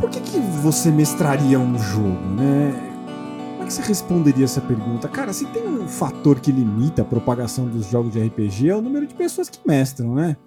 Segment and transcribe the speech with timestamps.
[0.00, 2.72] por que, que você mestraria um jogo, né?
[3.52, 5.06] Como é que você responderia essa pergunta?
[5.08, 8.80] Cara, se tem um fator que limita a propagação dos jogos de RPG é o
[8.80, 10.38] número de pessoas que mestram, né?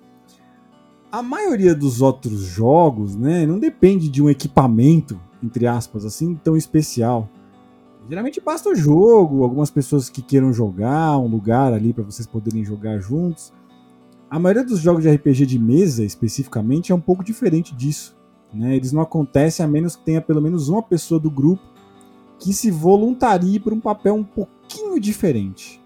[1.12, 6.58] A maioria dos outros jogos, né, não depende de um equipamento, entre aspas, assim, tão
[6.58, 7.30] especial.
[8.10, 12.66] Geralmente basta o jogo, algumas pessoas que queiram jogar, um lugar ali para vocês poderem
[12.66, 13.54] jogar juntos.
[14.28, 18.18] A maioria dos jogos de RPG de mesa, especificamente, é um pouco diferente disso.
[18.54, 18.76] Né?
[18.76, 21.64] Eles não acontecem a menos que tenha pelo menos uma pessoa do grupo
[22.40, 25.82] que se voluntarie para um papel um pouquinho diferente.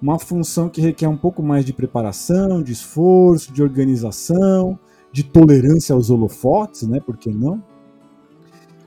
[0.00, 4.78] Uma função que requer um pouco mais de preparação, de esforço, de organização,
[5.12, 7.00] de tolerância aos holofotes, né?
[7.00, 7.62] Por que não?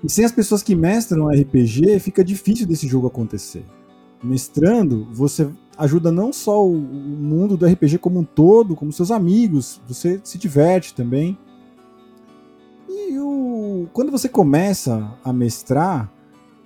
[0.03, 3.65] E sem as pessoas que mestram RPG, fica difícil desse jogo acontecer.
[4.23, 9.81] Mestrando, você ajuda não só o mundo do RPG como um todo, como seus amigos,
[9.87, 11.37] você se diverte também.
[12.95, 13.87] E o...
[13.91, 16.11] quando você começa a mestrar,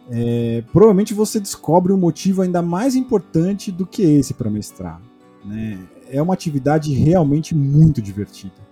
[0.09, 0.63] é...
[0.71, 5.01] provavelmente você descobre um motivo ainda mais importante do que esse para mestrar.
[5.43, 5.79] Né?
[6.11, 8.69] É uma atividade realmente muito divertida.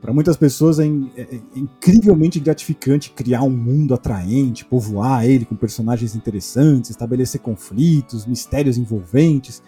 [0.00, 5.56] Para muitas pessoas é, é, é, incrivelmente gratificante criar um mundo atraente, povoar ele com
[5.56, 9.60] personagens interessantes, estabelecer conflitos, mistérios envolventes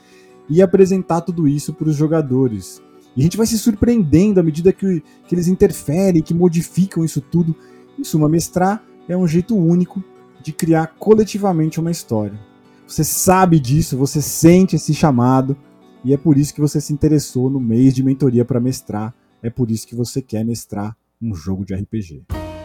[0.49, 2.81] e apresentar tudo isso para os jogadores.
[3.17, 7.21] E a gente vai se surpreendendo à medida que, que eles interferem, que modificam isso
[7.21, 7.55] tudo.
[7.99, 10.03] Em suma, mestrar é um jeito único
[10.43, 12.39] de criar coletivamente uma história.
[12.87, 15.57] Você sabe disso, você sente esse chamado,
[16.05, 19.49] e é por isso que você se interessou no mês de mentoria para mestrar é
[19.49, 22.23] por isso que você quer mestrar um jogo de RPG.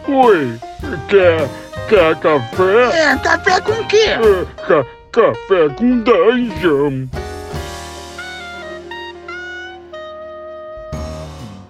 [0.08, 0.58] Oi,
[1.08, 1.48] quer,
[1.88, 3.12] quer café?
[3.12, 3.96] É, café com quê?
[3.96, 7.06] É, ca, café com dungeon.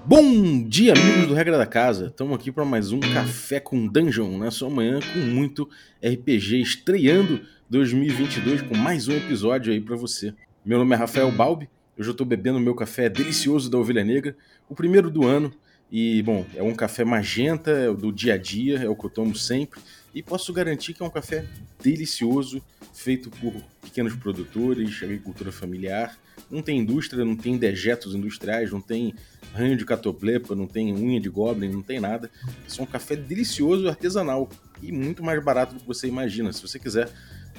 [0.09, 2.07] Bom dia, amigos do Regra da Casa.
[2.07, 5.69] Estamos aqui para mais um Café com Dungeon, na sua manhã com muito
[6.01, 10.33] RPG, estreando 2022 com mais um episódio aí para você.
[10.65, 14.37] Meu nome é Rafael Balbi eu já estou bebendo meu café delicioso da Ovelha Negra,
[14.69, 15.53] o primeiro do ano.
[15.91, 19.11] E, bom, é um café magenta, é do dia a dia, é o que eu
[19.11, 19.81] tomo sempre.
[20.15, 21.47] E posso garantir que é um café
[21.83, 22.61] delicioso,
[22.93, 26.19] feito por pequenos produtores, agricultura familiar.
[26.51, 29.15] Não tem indústria, não tem dejetos industriais, não tem
[29.57, 32.31] ranho de catoplepa, não tem unha de goblin, não tem nada.
[32.65, 34.49] É só um café delicioso, artesanal
[34.83, 36.53] e muito mais barato do que você imagina.
[36.53, 37.09] Se você quiser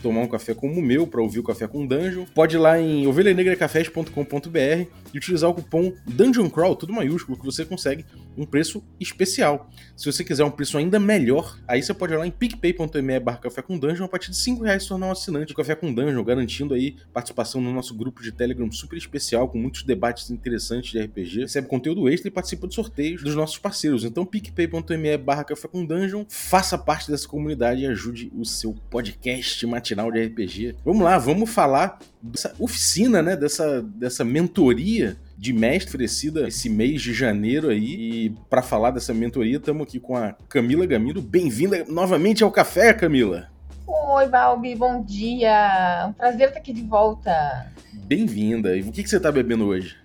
[0.02, 2.80] tomar um café como o meu para ouvir o Café com Dungeon, pode ir lá
[2.80, 8.06] em ovelhanegracafés.com.br e utilizar o cupom Dungeon Crawl, tudo maiúsculo, que você consegue
[8.38, 9.70] um preço especial.
[9.96, 13.38] Se você quiser um preço ainda melhor, aí você pode ir lá em picpay.me barra
[13.38, 15.94] café com dungeon, a partir de 5 reais se tornar um assinante do Café com
[15.94, 20.92] Dungeon, garantindo aí participação no nosso grupo de Telegram super especial, com muitos debates interessantes
[20.92, 24.04] de RPG, recebe conteúdo extra e participa de sorteios dos nossos parceiros.
[24.04, 29.66] Então picpay.me barra café com dungeon, faça parte dessa comunidade e ajude o seu podcast
[29.66, 30.76] matinal de RPG.
[30.86, 37.02] Vamos lá, vamos falar dessa oficina, né, dessa, dessa mentoria de mestre oferecida esse mês
[37.02, 38.26] de janeiro aí.
[38.26, 41.22] E para falar dessa mentoria, estamos aqui com a Camila Gamiro.
[41.22, 43.50] Bem-vinda novamente ao café, Camila.
[43.86, 46.08] Oi, Balbi, bom dia.
[46.10, 47.72] Um prazer estar aqui de volta.
[47.94, 48.76] Bem-vinda.
[48.76, 49.96] E o que, que você está bebendo hoje?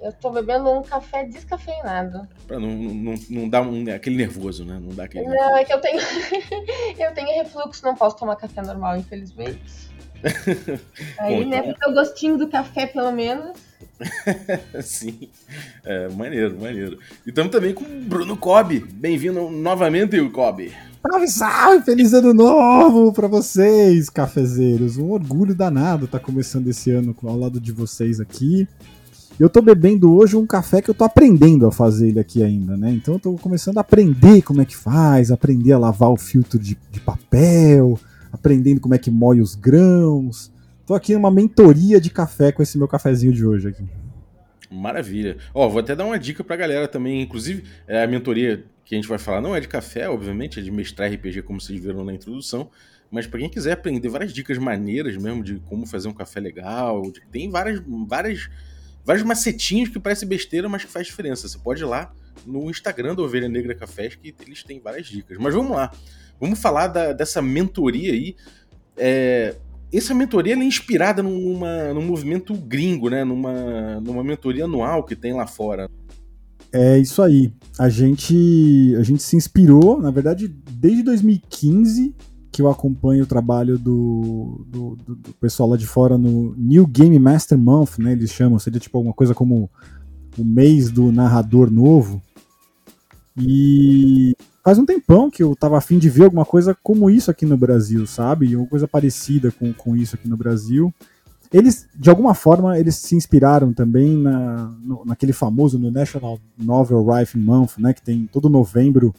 [0.00, 2.26] Eu tô bebendo um café descafeinado.
[2.46, 4.78] Pra não, não, não dar um, aquele nervoso, né?
[4.80, 5.24] Não dá aquele.
[5.24, 5.56] Não, nervoso.
[5.56, 6.00] é que eu tenho.
[6.98, 9.87] eu tenho refluxo, não posso tomar café normal, infelizmente.
[11.18, 11.72] Aí, Bom, né, então...
[11.72, 13.56] porque o gostinho do café, pelo menos.
[14.82, 15.28] Sim,
[15.84, 16.98] é, maneiro, maneiro.
[17.26, 18.80] E estamos também com o Bruno Cobb.
[18.92, 20.72] Bem-vindo novamente, Cobb.
[21.02, 21.84] Salve, salve!
[21.84, 24.96] Feliz ano novo para vocês, cafezeiros.
[24.96, 28.68] Um orgulho danado estar tá começando esse ano ao lado de vocês aqui.
[29.38, 32.76] Eu tô bebendo hoje um café que eu tô aprendendo a fazer ele aqui ainda,
[32.76, 32.90] né?
[32.90, 36.58] Então eu tô começando a aprender como é que faz, aprender a lavar o filtro
[36.58, 37.98] de, de papel,
[38.32, 40.52] aprendendo como é que moe os grãos.
[40.86, 43.84] Tô aqui numa mentoria de café com esse meu cafezinho de hoje aqui.
[44.70, 45.38] Maravilha.
[45.54, 47.22] Ó, vou até dar uma dica pra galera também.
[47.22, 50.62] Inclusive, é, a mentoria que a gente vai falar não é de café, obviamente, é
[50.62, 52.70] de mestrar RPG, como vocês viram na introdução.
[53.10, 57.02] Mas para quem quiser aprender várias dicas maneiras mesmo de como fazer um café legal,
[57.30, 58.50] tem várias, várias,
[59.04, 61.48] vários macetinhos que parecem besteira, mas que faz diferença.
[61.48, 62.12] Você pode ir lá
[62.46, 65.38] no Instagram do Ovelha Negra Cafés, que eles têm várias dicas.
[65.38, 65.90] Mas vamos lá.
[66.40, 68.36] Vamos falar da, dessa mentoria aí.
[68.96, 69.56] É,
[69.92, 73.24] essa mentoria é inspirada numa, num movimento gringo, né?
[73.24, 75.90] Numa, numa mentoria anual que tem lá fora.
[76.72, 77.50] É isso aí.
[77.78, 82.14] A gente, a gente se inspirou, na verdade, desde 2015
[82.50, 87.16] que eu acompanho o trabalho do, do, do, pessoal lá de fora no New Game
[87.18, 88.12] Master Month, né?
[88.12, 89.70] Eles chamam, seria tipo alguma coisa como
[90.36, 92.20] o mês do narrador novo.
[93.38, 97.46] E faz um tempão que eu tava afim de ver alguma coisa como isso aqui
[97.46, 98.54] no Brasil, sabe?
[98.56, 100.92] Uma coisa parecida com, com isso aqui no Brasil.
[101.52, 107.02] Eles, de alguma forma, eles se inspiraram também na, no, naquele famoso no National Novel
[107.02, 107.94] Writing Month, né?
[107.94, 109.14] Que tem todo novembro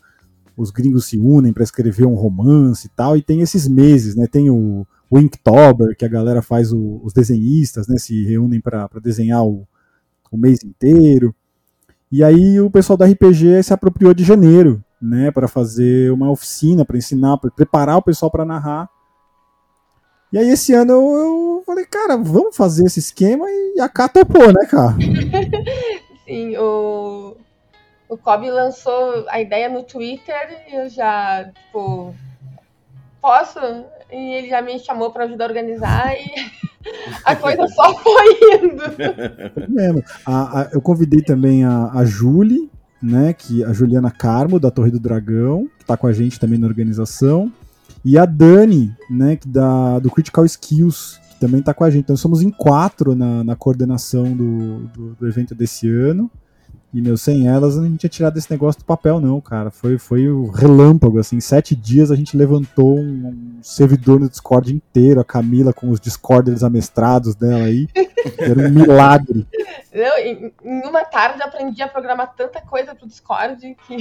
[0.56, 4.28] os gringos se unem para escrever um romance e tal, e tem esses meses, né?
[4.28, 7.98] Tem o, o Inktober, que a galera faz o, os desenhistas, né?
[7.98, 9.66] Se reúnem para desenhar o,
[10.30, 11.34] o mês inteiro.
[12.12, 16.84] E aí o pessoal da RPG se apropriou de janeiro, né, para fazer uma oficina,
[16.84, 18.90] para ensinar, para preparar o pessoal para narrar.
[20.32, 24.10] E aí esse ano eu, eu, falei, cara, vamos fazer esse esquema e a K
[24.10, 24.96] topou, né, cara?
[26.26, 27.36] Sim, o,
[28.08, 32.14] o Kobe lançou a ideia no Twitter e eu já, tipo,
[33.20, 33.60] posso?
[34.12, 36.30] E ele já me chamou para ajudar a organizar e
[37.26, 38.84] a coisa só foi indo.
[39.64, 40.04] É mesmo.
[40.26, 42.70] A, a, eu convidei também a, a Julie,
[43.02, 46.60] né, que a Juliana Carmo, da Torre do Dragão, que está com a gente também
[46.60, 47.52] na organização,
[48.04, 52.04] e a Dani, né, que da, do Critical Skills, que também está com a gente.
[52.04, 56.30] Então somos em quatro na, na coordenação do, do, do evento desse ano.
[56.92, 59.70] E, meu, sem elas a gente tinha tirado esse negócio do papel, não, cara.
[59.70, 61.36] Foi, foi o relâmpago, assim.
[61.36, 65.92] Em sete dias a gente levantou um, um, servidor no Discord inteiro, a Camila com
[65.92, 67.88] os Discorders amestrados dela aí.
[68.40, 69.48] Era um milagre.
[69.94, 73.98] Não, em, em, uma tarde eu aprendi a programar tanta coisa pro Discord que.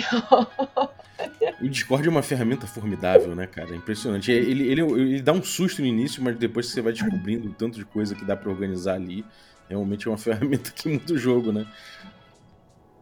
[1.60, 3.70] o Discord é uma ferramenta formidável, né, cara?
[3.70, 4.32] É impressionante.
[4.32, 7.76] Ele, ele, ele dá um susto no início, mas depois você vai descobrindo o tanto
[7.78, 9.26] de coisa que dá para organizar ali.
[9.68, 11.66] Realmente é uma ferramenta que muda o jogo, né?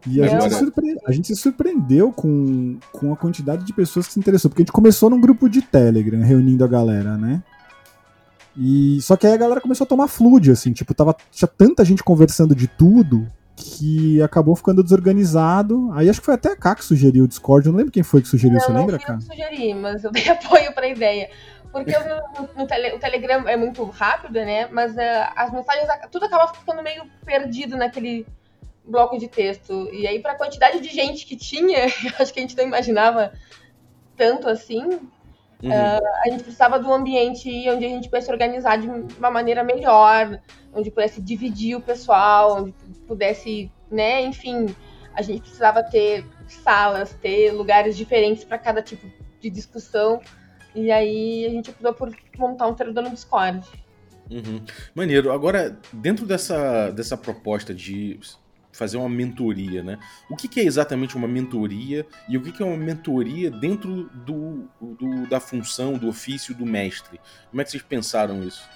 [0.05, 0.97] E a, gente surpre...
[1.05, 4.49] a, gente se surpreendeu com, com a quantidade de pessoas que se interessou.
[4.49, 7.41] Porque a gente começou num grupo de Telegram, reunindo a galera, né?
[8.55, 11.85] E só que aí a galera começou a tomar flude, assim, tipo, tava, tinha tanta
[11.85, 15.91] gente conversando de tudo que acabou ficando desorganizado.
[15.93, 17.65] Aí acho que foi até a K que sugeriu o Discord.
[17.65, 19.13] Eu não lembro quem foi que sugeriu, não, você não lembra, K?
[19.13, 21.29] Eu sugeri, mas eu dei apoio pra ideia.
[21.71, 24.67] Porque no, no tele, o Telegram é muito rápido, né?
[24.71, 28.25] Mas uh, as mensagens, tudo acaba ficando meio perdido naquele
[28.87, 29.89] bloco de texto.
[29.91, 31.85] E aí, para a quantidade de gente que tinha,
[32.19, 33.33] acho que a gente não imaginava
[34.15, 34.83] tanto assim.
[35.61, 35.69] Uhum.
[35.69, 39.63] Uh, a gente precisava de um ambiente onde a gente pudesse organizar de uma maneira
[39.63, 40.39] melhor,
[40.73, 42.73] onde pudesse dividir o pessoal, onde
[43.07, 44.67] pudesse, né, enfim,
[45.15, 49.11] a gente precisava ter salas, ter lugares diferentes para cada tipo
[49.41, 50.21] de discussão.
[50.75, 53.67] E aí a gente optou por montar um servidor no Discord.
[54.29, 54.63] Uhum.
[54.93, 55.31] Maneiro.
[55.31, 58.19] Agora, dentro dessa, dessa proposta de
[58.77, 59.99] fazer uma mentoria, né?
[60.29, 64.03] O que, que é exatamente uma mentoria e o que, que é uma mentoria dentro
[64.13, 67.19] do, do, da função, do ofício do mestre?
[67.49, 68.67] Como é que vocês pensaram isso?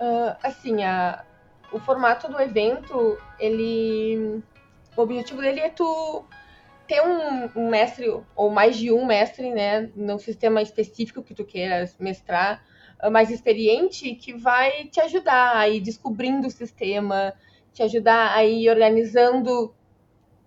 [0.00, 1.24] Uh, assim, a,
[1.72, 4.42] o formato do evento, ele.
[4.96, 6.24] O objetivo dele é tu
[6.86, 8.06] ter um, um, mestre,
[8.36, 12.62] ou mais de um mestre, né, no sistema específico que tu queiras mestrar,
[12.98, 17.32] ah, mais experiente, que vai te ajudar a ir descobrindo o sistema,
[17.72, 19.74] te ajudar a ir organizando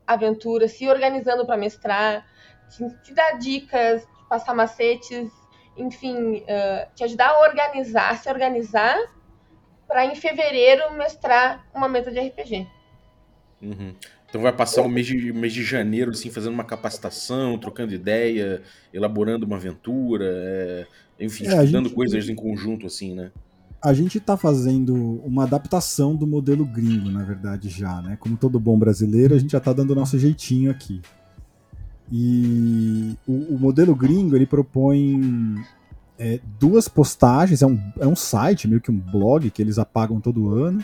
[0.06, 2.26] aventuras, se organizando para mestrar,
[2.70, 5.32] te, te, dar dicas, te passar macetes,
[5.78, 8.98] enfim, uh, te ajudar a organizar, se organizar
[9.88, 12.68] para em fevereiro mestrar uma mesa de RPG.
[13.62, 13.96] Uhum.
[14.28, 18.62] Então vai passar o mês de, mês de janeiro assim fazendo uma capacitação, trocando ideia,
[18.94, 20.88] elaborando uma aventura, é,
[21.20, 21.96] enfim, é, estudando gente...
[21.96, 23.32] coisas em conjunto assim, né?
[23.86, 28.18] A gente está fazendo uma adaptação do modelo gringo, na verdade, já, né?
[28.20, 31.04] Como todo bom brasileiro, a gente já está dando o nosso jeitinho aqui.
[32.12, 35.56] E o, o modelo gringo, ele propõe
[36.18, 40.20] é, duas postagens, é um, é um site, meio que um blog, que eles apagam
[40.20, 40.84] todo ano,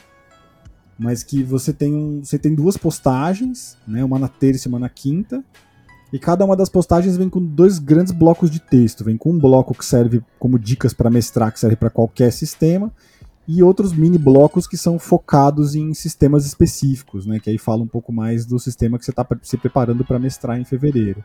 [0.95, 4.03] mas que você tem, um, você tem duas postagens, né?
[4.03, 5.43] Uma na terça e uma na quinta,
[6.11, 9.03] e cada uma das postagens vem com dois grandes blocos de texto.
[9.03, 12.91] Vem com um bloco que serve como dicas para mestrar, que serve para qualquer sistema,
[13.47, 17.39] e outros mini blocos que são focados em sistemas específicos, né?
[17.39, 20.59] Que aí fala um pouco mais do sistema que você está se preparando para mestrar
[20.59, 21.23] em fevereiro.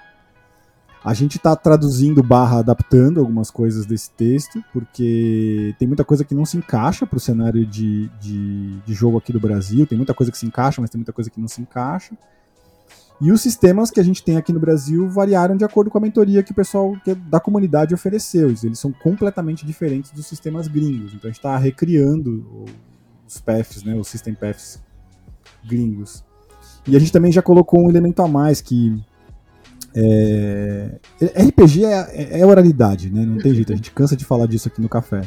[1.05, 6.35] A gente está traduzindo barra adaptando algumas coisas desse texto, porque tem muita coisa que
[6.35, 10.14] não se encaixa para o cenário de, de, de jogo aqui do Brasil, tem muita
[10.14, 12.16] coisa que se encaixa, mas tem muita coisa que não se encaixa.
[13.20, 16.00] E os sistemas que a gente tem aqui no Brasil variaram de acordo com a
[16.00, 16.94] mentoria que o pessoal
[17.30, 18.50] da comunidade ofereceu.
[18.62, 21.14] Eles são completamente diferentes dos sistemas gringos.
[21.14, 22.66] Então a gente está recriando
[23.26, 24.82] os paths, né, os system paths
[25.66, 26.23] gringos.
[26.87, 29.02] E a gente também já colocou um elemento a mais que
[29.94, 30.99] é,
[31.49, 33.25] RPG é, é oralidade, né?
[33.25, 33.73] Não tem jeito.
[33.73, 35.23] A gente cansa de falar disso aqui no café.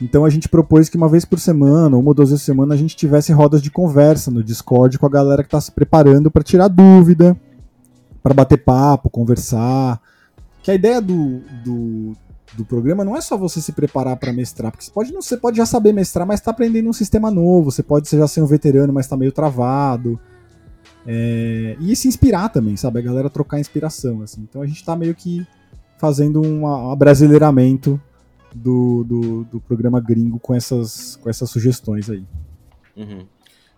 [0.00, 2.74] Então a gente propôs que uma vez por semana, uma ou duas vezes por semana,
[2.74, 6.30] a gente tivesse rodas de conversa no Discord com a galera que está se preparando
[6.30, 7.36] para tirar dúvida,
[8.22, 10.00] para bater papo, conversar.
[10.62, 12.12] Que a ideia do, do,
[12.54, 15.36] do programa não é só você se preparar para mestrar, porque você pode, não, você
[15.36, 18.46] pode já saber mestrar, mas está aprendendo um sistema novo, você pode já ser um
[18.46, 20.20] veterano, mas está meio travado.
[21.06, 22.98] É, e se inspirar também, sabe?
[22.98, 24.42] A galera trocar inspiração, assim.
[24.42, 25.46] Então a gente está meio que
[25.98, 28.00] fazendo um, abrasileiramento
[28.56, 32.24] do, do, do, programa gringo com essas, com essas sugestões aí.
[32.96, 33.26] Uhum.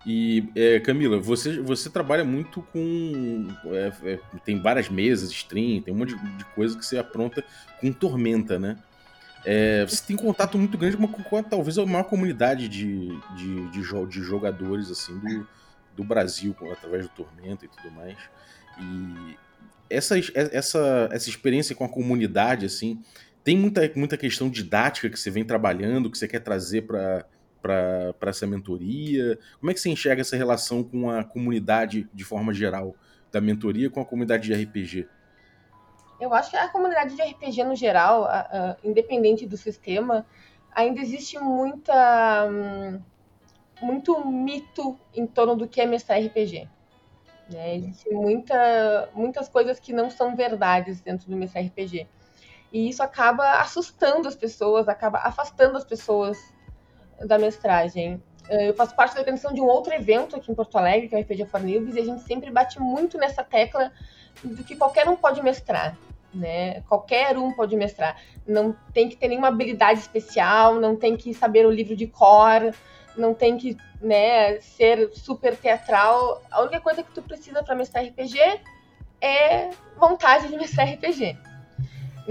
[0.05, 3.47] E é, Camila, você, você trabalha muito com.
[3.65, 7.43] É, é, tem várias mesas, stream, tem um monte de, de coisa que você apronta
[7.81, 8.77] com Tormenta, né?
[9.45, 14.07] É, você tem contato muito grande com, com, talvez a maior comunidade de, de, de,
[14.07, 15.47] de jogadores assim do,
[15.95, 18.17] do Brasil, através do Tormenta e tudo mais.
[18.79, 19.37] E
[19.89, 23.01] essa, essa, essa experiência com a comunidade, assim,
[23.49, 27.25] tem muita, muita questão didática que você vem trabalhando, que você quer trazer para
[27.59, 29.37] para essa mentoria?
[29.59, 32.95] Como é que você enxerga essa relação com a comunidade de forma geral,
[33.31, 35.07] da mentoria com a comunidade de RPG?
[36.21, 40.25] Eu acho que a comunidade de RPG no geral, uh, independente do sistema,
[40.71, 43.01] ainda existe muita um,
[43.81, 46.69] muito mito em torno do que é mestrar RPG.
[47.51, 47.77] Né?
[47.77, 52.07] Existem muita, muitas coisas que não são verdades dentro do mestrar RPG.
[52.71, 56.37] E isso acaba assustando as pessoas, acaba afastando as pessoas
[57.19, 58.21] da mestragem.
[58.49, 61.15] Eh, eu faço parte da organização de um outro evento aqui em Porto Alegre, que
[61.15, 63.91] é o RPG for Newbies, e a gente sempre bate muito nessa tecla
[64.43, 65.97] do que qualquer um pode mestrar.
[66.33, 66.81] Né?
[66.81, 68.17] Qualquer um pode mestrar.
[68.45, 72.73] Não tem que ter nenhuma habilidade especial, não tem que saber o livro de cor,
[73.17, 76.41] não tem que né, ser super teatral.
[76.51, 78.39] A única coisa que tu precisa para mestrar RPG
[79.21, 81.35] é vontade de mestrar RPG.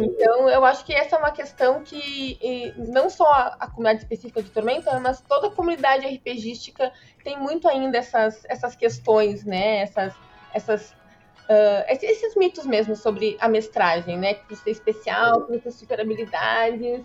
[0.00, 3.28] Então, eu acho que essa é uma questão que não só
[3.58, 6.92] a, comunidade específica de Tormenta, mas toda a comunidade RPGística
[7.24, 9.78] tem muito ainda essas, essas questões, né?
[9.78, 10.14] Essas,
[10.54, 10.90] essas,
[11.50, 14.34] uh, esses mitos mesmo sobre a mestragem, né?
[14.34, 17.04] Que precisa ser especial, que ter super habilidades,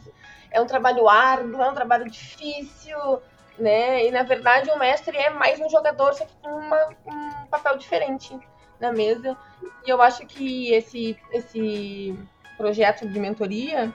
[0.52, 3.20] é um trabalho árduo, é um trabalho difícil,
[3.58, 4.06] né?
[4.06, 7.76] E na verdade o mestre é mais um jogador, só que com uma, um papel
[7.76, 8.38] diferente
[8.80, 9.36] na mesa.
[9.84, 12.16] E eu acho que esse, esse
[12.58, 13.94] projeto de mentoria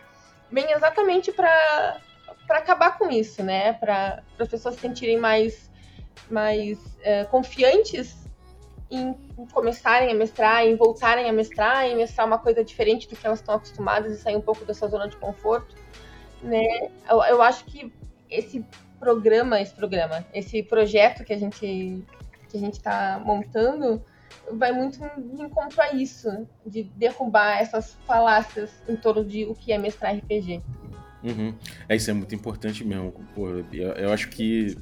[0.51, 2.01] vem exatamente para
[2.51, 3.73] acabar com isso, né?
[3.75, 5.71] Para as pessoas se sentirem mais,
[6.31, 8.17] mais é, confiantes
[8.91, 13.17] em, em, começarem a mestrar, em voltarem a mestrar, em mestrar uma coisa diferente do
[13.17, 15.75] que elas estão acostumadas e sair um pouco da sua zona de conforto,
[16.43, 16.65] né?
[17.09, 17.93] Eu, eu acho que
[18.31, 18.65] esse
[18.99, 22.05] programa, esse programa, esse projeto que a gente
[22.49, 24.03] que a gente está montando
[24.53, 29.73] vai muito de encontro a isso, de derrubar essas falácias em torno de o que
[29.73, 30.63] é mestrar RPG.
[31.23, 31.55] Uhum.
[31.89, 33.13] É, isso é muito importante mesmo.
[33.35, 34.77] Pô, eu, eu acho que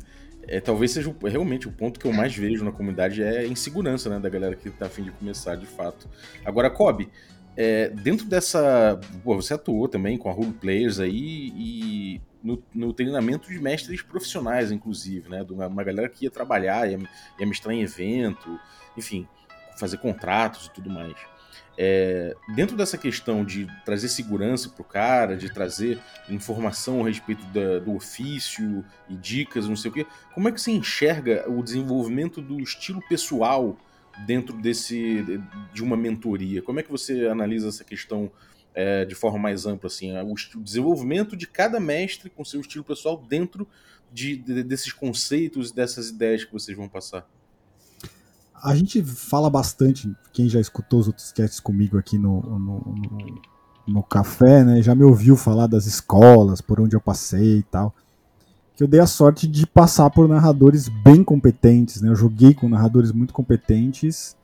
[0.48, 4.08] é, talvez seja realmente o ponto que eu mais vejo na comunidade é a insegurança
[4.08, 6.08] né, da galera que tá afim de começar de fato.
[6.44, 7.08] Agora, Kobe,
[7.56, 9.00] é, dentro dessa.
[9.24, 14.02] Pô, você atuou também com a Role Players aí e no, no, treinamento de mestres
[14.02, 15.42] profissionais, inclusive, né?
[15.42, 16.98] De uma, uma galera que ia trabalhar, ia,
[17.40, 18.60] ia mestrar em evento,
[18.96, 19.26] enfim
[19.76, 21.14] fazer contratos e tudo mais.
[21.78, 25.98] É, dentro dessa questão de trazer segurança para o cara, de trazer
[26.28, 30.60] informação a respeito da, do ofício e dicas, não sei o quê, como é que
[30.60, 33.76] você enxerga o desenvolvimento do estilo pessoal
[34.26, 35.22] dentro desse
[35.72, 36.62] de uma mentoria?
[36.62, 38.32] Como é que você analisa essa questão
[38.74, 42.84] é, de forma mais ampla, assim, o, o, desenvolvimento de cada mestre com seu estilo
[42.84, 43.68] pessoal dentro
[44.10, 47.28] de, de, desses conceitos, dessas ideias que vocês vão passar?
[48.62, 53.40] A gente fala bastante, quem já escutou os outros casts comigo aqui no, no, no,
[53.86, 54.82] no, café, né?
[54.82, 57.94] Já me ouviu falar das escolas, por onde eu passei e tal.
[58.74, 62.08] Que eu dei a sorte de passar por narradores bem competentes, né?
[62.08, 64.36] Eu joguei com narradores muito competentes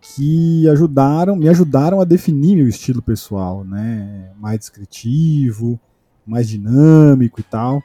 [0.00, 4.32] que ajudaram, me ajudaram a definir meu estilo pessoal, né?
[4.38, 5.78] Mais descritivo,
[6.26, 7.82] mais dinâmico e tal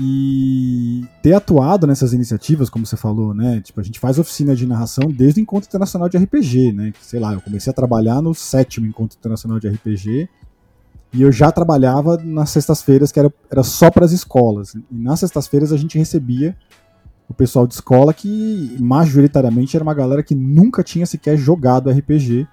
[0.00, 3.60] e ter atuado nessas iniciativas, como você falou, né?
[3.60, 6.92] Tipo, a gente faz oficina de narração desde o Encontro Internacional de RPG, né?
[7.00, 10.28] Sei lá, eu comecei a trabalhar no sétimo Encontro Internacional de RPG
[11.12, 14.74] e eu já trabalhava nas sextas-feiras, que era, era só para as escolas.
[14.74, 16.56] E nas sextas-feiras a gente recebia
[17.28, 22.46] o pessoal de escola que majoritariamente era uma galera que nunca tinha sequer jogado RPG.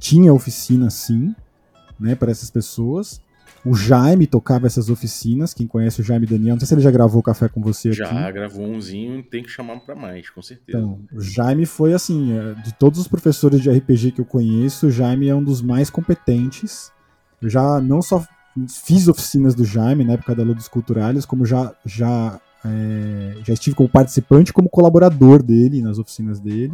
[0.00, 1.34] Tinha oficina sim,
[1.98, 3.20] né, para essas pessoas
[3.64, 5.52] o Jaime tocava essas oficinas.
[5.52, 8.06] Quem conhece o Jaime Daniel, não sei se ele já gravou café com você já,
[8.06, 8.14] aqui.
[8.14, 10.78] Já, gravou umzinho, tem que chamar para mais, com certeza.
[10.78, 14.86] Então, o Jaime foi assim, é, de todos os professores de RPG que eu conheço,
[14.86, 16.92] o Jaime é um dos mais competentes.
[17.40, 18.24] Eu já não só
[18.84, 23.76] fiz oficinas do Jaime na época da Ludos Culturais, como já, já, é, já estive
[23.76, 26.72] como participante, como colaborador dele nas oficinas dele.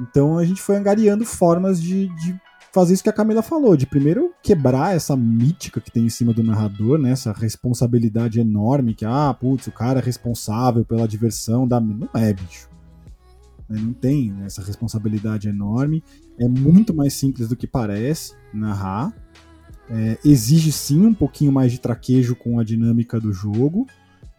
[0.00, 2.40] Então a gente foi angariando formas de, de
[2.72, 6.32] fazer isso que a Camila falou, de primeiro quebrar essa mítica que tem em cima
[6.32, 7.10] do narrador, né?
[7.10, 11.80] Essa responsabilidade enorme que, ah, putz, o cara é responsável pela diversão da.
[11.80, 12.68] Não é, bicho.
[13.68, 16.02] Né, não tem essa responsabilidade enorme.
[16.38, 19.12] É muito mais simples do que parece narrar.
[19.88, 23.86] É, exige sim um pouquinho mais de traquejo com a dinâmica do jogo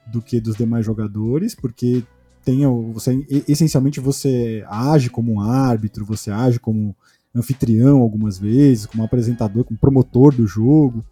[0.08, 2.04] do que dos demais jogadores, porque
[2.44, 6.96] tem você essencialmente você age como um árbitro, você age como
[7.34, 11.04] anfitrião algumas vezes, como apresentador, como promotor do jogo.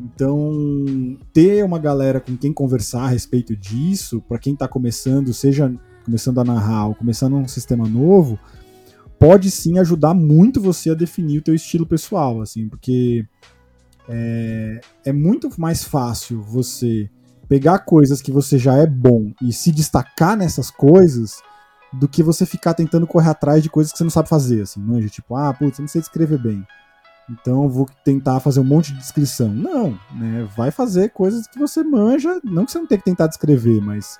[0.00, 5.72] Então, ter uma galera com quem conversar a respeito disso, para quem está começando, seja
[6.04, 8.38] começando a narrar ou começando um sistema novo,
[9.18, 13.26] pode sim ajudar muito você a definir o teu estilo pessoal, assim, porque
[14.08, 17.10] é, é muito mais fácil você
[17.48, 21.42] pegar coisas que você já é bom e se destacar nessas coisas
[21.92, 24.80] do que você ficar tentando correr atrás de coisas que você não sabe fazer, assim,
[24.80, 25.08] não é?
[25.08, 26.66] Tipo, ah, putz, eu não sei escrever bem.
[27.30, 29.48] Então vou tentar fazer um monte de descrição.
[29.50, 30.48] Não, né?
[30.56, 34.18] Vai fazer coisas que você manja, não que você não tenha que tentar descrever, mas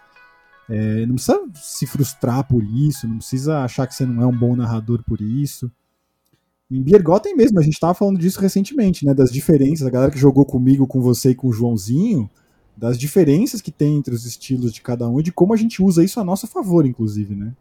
[0.69, 4.37] é, não precisa se frustrar por isso, não precisa achar que você não é um
[4.37, 5.71] bom narrador por isso.
[6.71, 9.15] Em Biergotten mesmo, a gente estava falando disso recentemente, né?
[9.15, 12.29] Das diferenças, a galera que jogou comigo, com você e com o Joãozinho,
[12.79, 15.83] das diferenças que tem entre os estilos de cada um e de como a gente
[15.83, 17.53] usa isso a nosso favor, inclusive, né?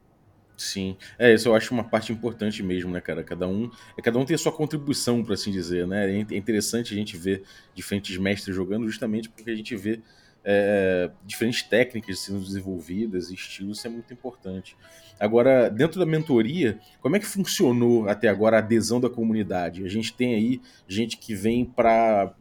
[0.56, 3.24] Sim, é, isso eu acho uma parte importante mesmo, né, cara?
[3.24, 6.12] Cada um, é, cada um tem a sua contribuição, por assim dizer, né?
[6.12, 7.44] É, é interessante a gente ver
[7.74, 10.02] diferentes mestres jogando, justamente porque a gente vê
[10.44, 14.78] é, diferentes técnicas sendo desenvolvidas, estilos, isso é muito importante.
[15.20, 19.84] Agora, dentro da mentoria, como é que funcionou até agora a adesão da comunidade?
[19.84, 22.36] A gente tem aí gente que vem para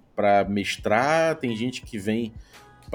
[0.49, 2.35] mestrar, tem gente que vem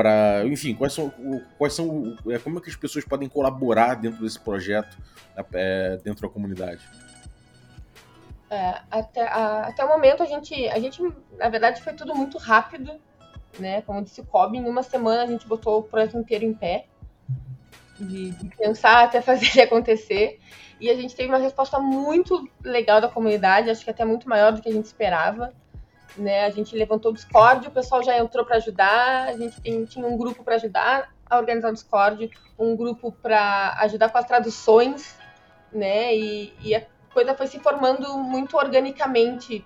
[0.01, 1.13] para, enfim, quais são,
[1.59, 4.97] quais são, é, como é que as pessoas podem colaborar dentro desse projeto,
[5.53, 6.81] é, dentro da comunidade?
[8.49, 11.03] É, até, a, até o momento a gente, a gente,
[11.37, 12.99] na verdade, foi tudo muito rápido,
[13.59, 13.83] né?
[13.83, 16.87] Como disse o Cobb, em uma semana a gente botou o projeto inteiro em pé,
[17.99, 20.39] de, de pensar até fazer ele acontecer.
[20.79, 24.51] E a gente teve uma resposta muito legal da comunidade, acho que até muito maior
[24.51, 25.53] do que a gente esperava
[26.17, 26.45] né?
[26.45, 30.05] A gente levantou o Discord, o pessoal já entrou para ajudar, a gente tem, tinha
[30.05, 35.17] um grupo para ajudar a organizar o Discord, um grupo para ajudar com as traduções,
[35.71, 36.15] né?
[36.15, 39.65] E, e, a coisa foi se formando muito organicamente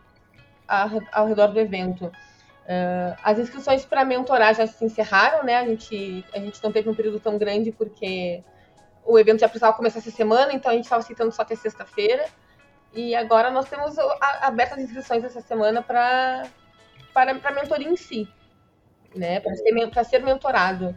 [0.68, 2.06] ao, ao redor do evento.
[2.06, 5.58] Uh, as inscrições para mentorar já se encerraram, né?
[5.58, 8.44] A gente, a gente não teve um período tão grande porque
[9.04, 12.26] o evento já precisava começar essa semana, então a gente estava aceitando só até sexta-feira.
[12.96, 13.98] E agora nós temos
[14.42, 16.48] abertas inscrições essa semana para
[17.14, 18.28] para mentoria em si,
[19.16, 19.40] né?
[19.40, 20.96] Para ser, ser mentorado.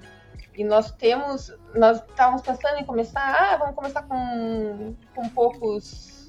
[0.56, 6.28] E nós temos, nós estávamos pensando em começar, ah, vamos começar com, com poucos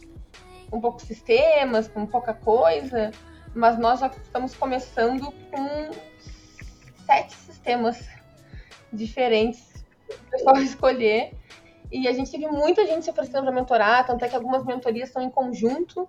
[0.69, 3.11] com poucos sistemas, com pouca coisa,
[3.55, 5.89] mas nós já estamos começando com
[7.05, 8.07] sete sistemas
[8.93, 11.33] diferentes para o pessoal escolher
[11.91, 15.09] e a gente teve muita gente se oferecendo para mentorar, tanto é que algumas mentorias
[15.09, 16.03] estão em conjunto.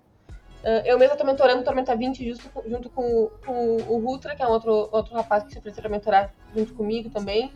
[0.63, 4.47] Uh, eu mesma estou mentorando Tormenta 20 justo, junto com, com o Rutra, que é
[4.47, 7.51] um outro, outro rapaz que se ofereceu para mentorar junto comigo também.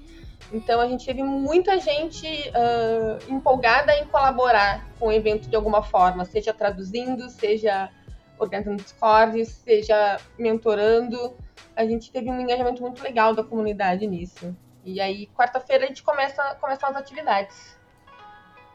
[0.53, 5.83] Então a gente teve muita gente uh, empolgada em colaborar com o evento de alguma
[5.83, 7.91] forma, seja traduzindo, seja
[8.39, 11.35] organizando Discord, seja mentorando.
[11.77, 14.57] A gente teve um engajamento muito legal da comunidade nisso.
[14.85, 17.77] E aí, quarta-feira, a gente começa, começam as atividades.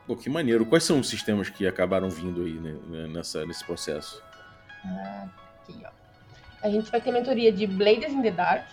[0.10, 0.66] Pô, que maneiro.
[0.66, 4.20] Quais são os sistemas que acabaram vindo aí né, né nessa, nesse processo?
[5.62, 5.92] Aqui, ó.
[6.64, 8.68] A gente vai ter mentoria de Blades in the Dark,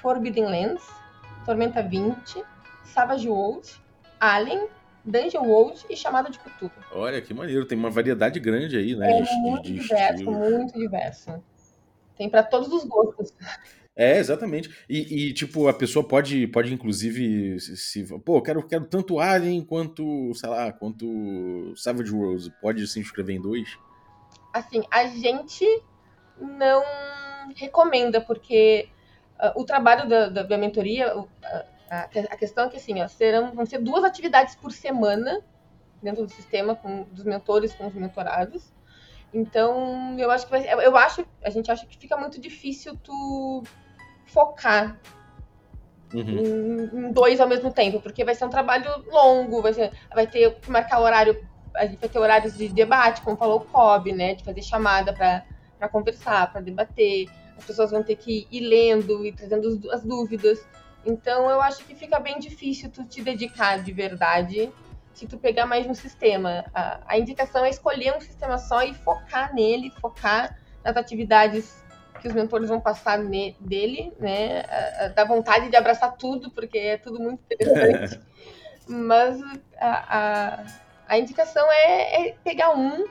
[0.00, 0.84] Forbidden Lands,
[1.44, 2.40] Tormenta 20,
[2.84, 3.68] Savage World,
[4.20, 4.68] Alien,
[5.04, 6.70] Dungeon World e Chamada de Cthulhu.
[6.92, 7.66] Olha, que maneiro.
[7.66, 9.18] Tem uma variedade grande aí, né?
[9.18, 10.32] É de, muito de diverso, estilo.
[10.34, 11.42] muito diverso.
[12.16, 13.34] Tem para todos os gostos.
[13.98, 14.70] É, exatamente.
[14.88, 19.60] E, e, tipo, a pessoa pode, pode inclusive, se, se, pô, quero, quero tanto Alien
[19.60, 22.48] quanto, sei lá, quanto Savage Worlds.
[22.60, 23.76] Pode se inscrever em dois?
[24.54, 25.66] Assim, a gente
[26.40, 26.84] não
[27.56, 28.88] recomenda, porque
[29.40, 31.28] uh, o trabalho da, da, mentoria, uh,
[31.90, 35.40] a, a, questão é que, assim, ó, serão, vão ser duas atividades por semana
[36.00, 38.72] dentro do sistema, com dos mentores, com os mentorados.
[39.34, 43.64] Então, eu acho que vai, eu acho, a gente acha que fica muito difícil tu
[44.28, 44.96] focar
[46.12, 46.20] uhum.
[46.20, 50.26] em, em, dois ao mesmo tempo, porque vai ser um trabalho longo, vai, ser, vai
[50.26, 54.12] ter que marcar horário, a gente vai ter horários de debate, como falou o Cobb,
[54.12, 54.34] né?
[54.34, 57.28] De fazer chamada para conversar, para debater.
[57.56, 60.64] As pessoas vão ter que ir lendo e trazendo as dúvidas.
[61.04, 64.70] Então eu acho que fica bem difícil tu te dedicar de verdade
[65.14, 66.64] se tu pegar mais um sistema.
[66.72, 71.82] A, a indicação é escolher um sistema só e focar nele, focar nas atividades
[72.20, 74.62] que os mentores vão passar ne, dele, né?
[75.14, 78.20] Dá vontade de abraçar tudo, porque é tudo muito interessante.
[78.88, 79.40] Mas
[79.78, 80.66] a, a,
[81.08, 83.04] a indicação é, é, pegar um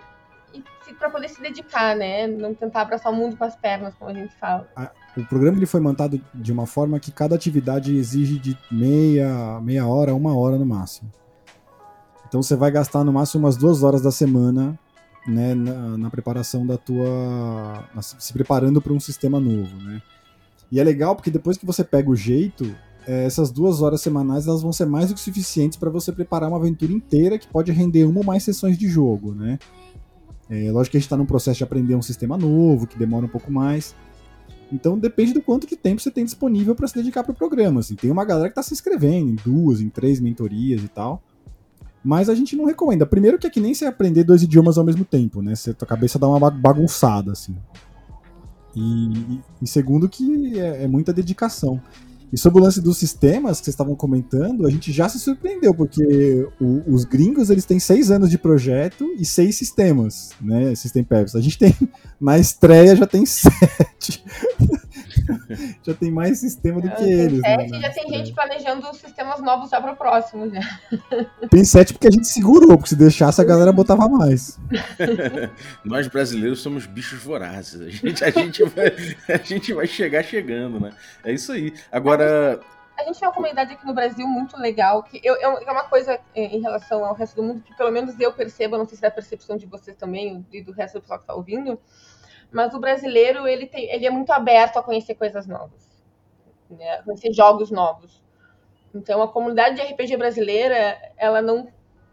[0.97, 2.27] para poder se dedicar, né?
[2.27, 4.67] Não tentar abraçar o mundo com as pernas, como a gente fala.
[5.15, 9.85] O programa ele foi montado de uma forma que cada atividade exige de meia, meia
[9.85, 11.11] hora, uma hora no máximo.
[12.27, 14.77] Então você vai gastar no máximo umas duas horas da semana
[15.27, 17.83] né, na, na preparação da tua.
[18.01, 19.75] Se preparando para um sistema novo.
[19.77, 20.01] Né?
[20.71, 22.73] E é legal porque depois que você pega o jeito,
[23.05, 26.49] é, essas duas horas semanais elas vão ser mais do que suficientes para você preparar
[26.49, 29.33] uma aventura inteira que pode render uma ou mais sessões de jogo.
[29.33, 29.59] Né?
[30.49, 33.25] É, lógico que a gente está num processo de aprender um sistema novo, que demora
[33.25, 33.95] um pouco mais.
[34.71, 37.79] Então depende do quanto de tempo você tem disponível para se dedicar para o programa.
[37.79, 41.21] Assim, tem uma galera que está se inscrevendo em duas, em três mentorias e tal.
[42.03, 43.05] Mas a gente não recomenda.
[43.05, 45.55] Primeiro que é que nem você aprender dois idiomas ao mesmo tempo, né?
[45.55, 47.55] Você, tua cabeça dá uma bagunçada, assim.
[48.75, 51.81] E, e segundo que é, é muita dedicação.
[52.31, 55.73] E sobre o lance dos sistemas que vocês estavam comentando, a gente já se surpreendeu,
[55.73, 60.75] porque o, os gringos eles têm seis anos de projeto e seis sistemas, né?
[60.75, 61.35] System Pevs.
[61.35, 61.73] A gente tem,
[62.19, 64.23] na estreia já tem sete.
[65.83, 67.41] já tem mais sistema do que tem eles.
[67.41, 70.49] Né, sete, né, já tem gente planejando sistemas novos já para o próximo.
[70.49, 70.61] Já.
[71.49, 74.59] Tem sete porque a gente segurou, porque se deixasse a galera botava mais.
[75.83, 77.81] Nós brasileiros somos bichos vorazes.
[77.81, 78.87] A gente, a, gente vai,
[79.29, 80.93] a gente vai chegar chegando, né?
[81.23, 81.73] É isso aí.
[81.91, 82.59] Agora.
[82.97, 85.83] A gente tem uma comunidade aqui no Brasil muito legal, que eu, eu, é uma
[85.83, 88.97] coisa é, em relação ao resto do mundo que pelo menos eu percebo, não sei
[88.97, 91.79] se é a percepção de vocês também e do resto do pessoal que está ouvindo,
[92.51, 96.03] mas o brasileiro ele, tem, ele é muito aberto a conhecer coisas novas,
[96.69, 97.01] né?
[97.03, 98.23] conhecer jogos novos.
[98.93, 101.67] Então a comunidade de RPG brasileira, ela não,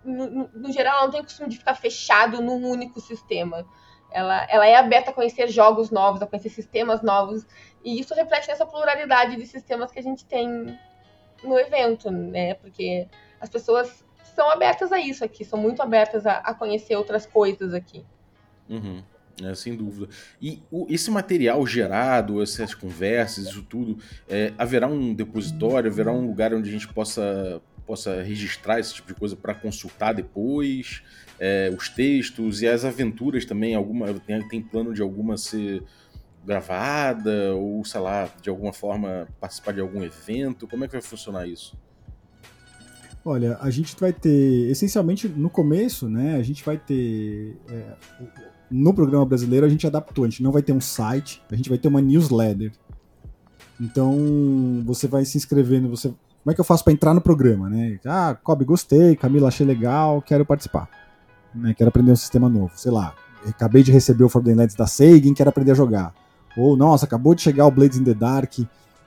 [0.05, 3.67] no, no geral, ela não tem o costume de ficar fechado num único sistema.
[4.11, 7.45] Ela, ela é aberta a conhecer jogos novos, a conhecer sistemas novos,
[7.85, 10.79] e isso reflete nessa pluralidade de sistemas que a gente tem
[11.43, 12.55] no evento, né?
[12.55, 13.09] Porque
[13.41, 17.75] as pessoas são abertas a isso aqui, são muito abertas a, a conhecer outras coisas
[17.75, 18.05] aqui.
[18.69, 19.03] Uhum.
[19.43, 20.09] É, sem dúvida.
[20.41, 26.25] E o, esse material gerado, essas conversas, isso tudo, é, haverá um depositório, haverá um
[26.25, 31.03] lugar onde a gente possa, possa registrar esse tipo de coisa para consultar depois,
[31.41, 35.83] é, os textos e as aventuras também, alguma tem, tem plano de alguma ser
[36.47, 40.69] gravada ou, sei lá, de alguma forma participar de algum evento?
[40.69, 41.77] Como é que vai funcionar isso?
[43.25, 47.95] Olha, a gente vai ter, essencialmente no começo, né, a gente vai ter é,
[48.71, 51.69] no programa brasileiro a gente adaptou, a gente não vai ter um site, a gente
[51.69, 52.73] vai ter uma newsletter.
[53.81, 56.13] Então você vai se inscrevendo, você
[56.45, 57.99] como é que eu faço para entrar no programa, né?
[58.05, 60.91] Ah, Kobe, gostei, Camila, achei legal, quero participar.
[61.55, 61.73] Né?
[61.73, 63.15] Quero aprender um sistema novo, sei lá.
[63.49, 66.15] Acabei de receber o Forbidden Lands da Seigen, quero aprender a jogar.
[66.55, 68.59] Ou, nossa, acabou de chegar o Blades in the Dark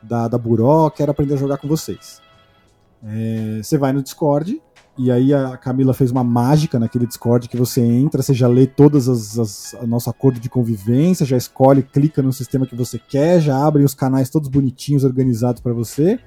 [0.01, 2.21] da, da Buró, quero aprender a jogar com vocês.
[3.03, 4.59] É, você vai no Discord,
[4.97, 8.65] e aí a Camila fez uma mágica naquele Discord que você entra, você já lê
[8.65, 13.39] todas as, as nosso acordo de convivência, já escolhe, clica no sistema que você quer,
[13.39, 16.19] já abre os canais todos bonitinhos, organizados para você.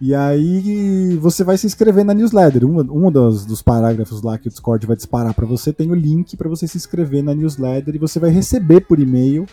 [0.00, 2.64] E aí você vai se inscrever na newsletter.
[2.64, 5.94] Um, um dos, dos parágrafos lá que o Discord vai disparar para você tem o
[5.94, 9.46] link para você se inscrever na newsletter e você vai receber por e-mail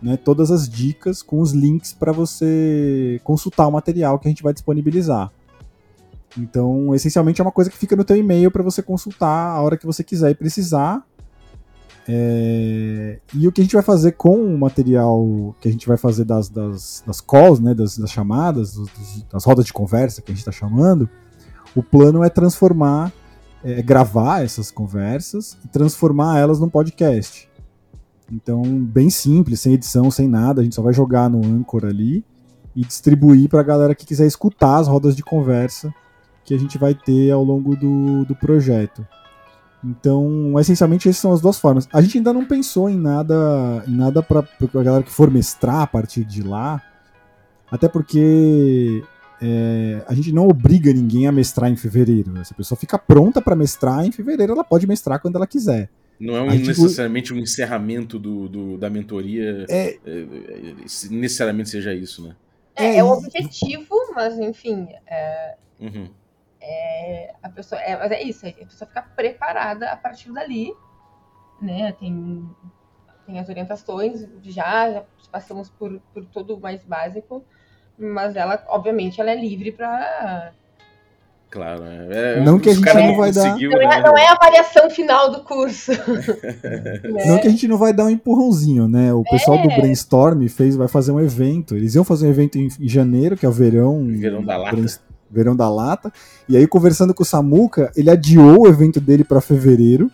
[0.00, 4.42] né, todas as dicas com os links para você consultar o material que a gente
[4.42, 5.30] vai disponibilizar.
[6.36, 9.76] Então, essencialmente é uma coisa que fica no teu e-mail para você consultar a hora
[9.76, 11.04] que você quiser e precisar.
[12.08, 13.18] É...
[13.34, 16.24] E o que a gente vai fazer com o material que a gente vai fazer
[16.24, 18.76] das, das, das calls, né, das, das chamadas,
[19.30, 21.08] das rodas de conversa que a gente está chamando,
[21.76, 23.12] o plano é transformar,
[23.62, 27.48] é, gravar essas conversas e transformar elas num podcast.
[28.30, 32.24] Então, bem simples, sem edição, sem nada, a gente só vai jogar no Anchor ali
[32.74, 35.94] e distribuir para a galera que quiser escutar as rodas de conversa
[36.44, 39.06] que a gente vai ter ao longo do, do projeto.
[39.84, 41.88] Então, essencialmente, essas são as duas formas.
[41.92, 45.80] A gente ainda não pensou em nada, em nada para a galera que for mestrar
[45.80, 46.80] a partir de lá,
[47.70, 49.02] até porque
[49.40, 52.32] é, a gente não obriga ninguém a mestrar em fevereiro.
[52.44, 55.90] Se a pessoa fica pronta para mestrar em fevereiro, ela pode mestrar quando ela quiser.
[56.20, 60.26] Não é um, necessariamente um encerramento do, do da mentoria, é, é,
[61.10, 62.36] necessariamente seja isso, né?
[62.76, 64.86] É, é o objetivo, mas enfim.
[65.08, 65.56] É...
[65.80, 66.21] Uhum
[66.62, 70.72] é, a pessoa, é, mas é isso, a pessoa fica preparada a partir dali,
[71.60, 71.92] né?
[71.98, 72.48] Tem,
[73.26, 77.44] tem as orientações já, já passamos por, por todo o mais básico,
[77.98, 80.52] mas ela, obviamente, ela é livre para
[81.50, 82.40] Claro, é.
[82.40, 83.58] Não que a gente não vai dar.
[83.58, 85.92] Não é, não é, a variação final do curso.
[87.04, 87.26] né?
[87.26, 89.12] Não que a gente não vai dar um empurrãozinho, né?
[89.12, 89.62] O pessoal é.
[89.62, 91.76] do Brainstorm fez, vai fazer um evento.
[91.76, 94.02] Eles iam fazer um evento em, em janeiro, que é o verão.
[94.16, 94.76] Verão da lata.
[95.32, 96.12] Verão da lata.
[96.48, 100.10] E aí, conversando com o Samuca, ele adiou o evento dele para fevereiro.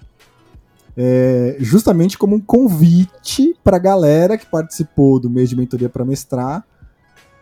[0.96, 6.04] É, justamente como um convite para a galera que participou do mês de mentoria para
[6.04, 6.64] mestrar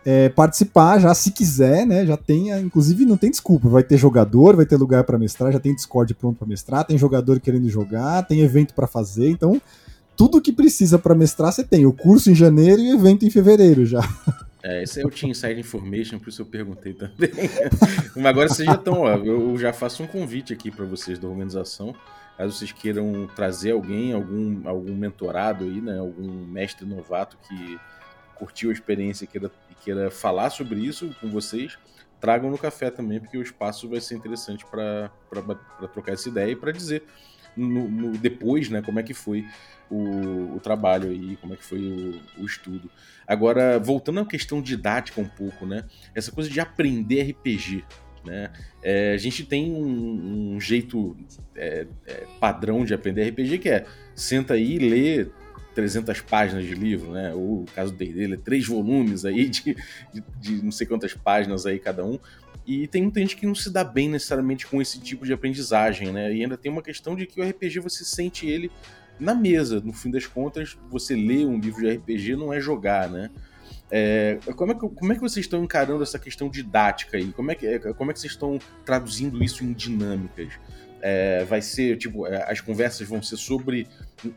[0.09, 2.05] é, participar já, se quiser, né?
[2.05, 5.59] Já tem, inclusive não tem desculpa, vai ter jogador, vai ter lugar para mestrar, já
[5.59, 9.61] tem Discord pronto para mestrar, tem jogador querendo jogar, tem evento para fazer, então
[10.15, 13.29] tudo que precisa para mestrar você tem, o curso em janeiro e o evento em
[13.29, 13.99] fevereiro já.
[14.63, 17.29] É, esse é o Team Inside Information, por isso eu perguntei também.
[18.15, 21.27] Mas agora vocês já estão, ó, eu já faço um convite aqui para vocês da
[21.27, 21.95] organização,
[22.37, 27.79] caso vocês queiram trazer alguém, algum, algum mentorado aí, né, algum mestre novato que
[28.35, 29.51] curtiu a experiência e queira,
[29.83, 31.77] queira falar sobre isso com vocês,
[32.19, 35.11] tragam no café também, porque o espaço vai ser interessante para
[35.93, 37.03] trocar essa ideia e para dizer
[37.57, 39.45] no, no, depois, né, como é que foi
[39.89, 42.89] o, o trabalho aí, como é que foi o, o, estudo.
[43.25, 47.83] Agora, voltando à questão didática um pouco, né, essa coisa de aprender RPG,
[48.25, 48.51] né,
[48.83, 51.15] é, a gente tem um, um jeito
[51.55, 55.27] é, é, padrão de aprender RPG que é senta aí e lê
[55.77, 57.31] 300 páginas de livro, né?
[57.35, 59.77] Ou o caso dele, é três volumes aí de,
[60.11, 62.17] de, de, não sei quantas páginas aí cada um.
[62.67, 66.11] E tem muita gente que não se dá bem necessariamente com esse tipo de aprendizagem,
[66.11, 66.33] né?
[66.33, 68.69] E ainda tem uma questão de que o RPG você sente ele
[69.17, 69.79] na mesa.
[69.79, 73.31] No fim das contas, você lê um livro de RPG não é jogar, né?
[73.89, 77.31] É, como, é que, como é que vocês estão encarando essa questão didática aí?
[77.31, 80.51] Como é que, como é que vocês estão traduzindo isso em dinâmicas?
[81.01, 83.87] É, vai ser, tipo, é, as conversas vão ser sobre,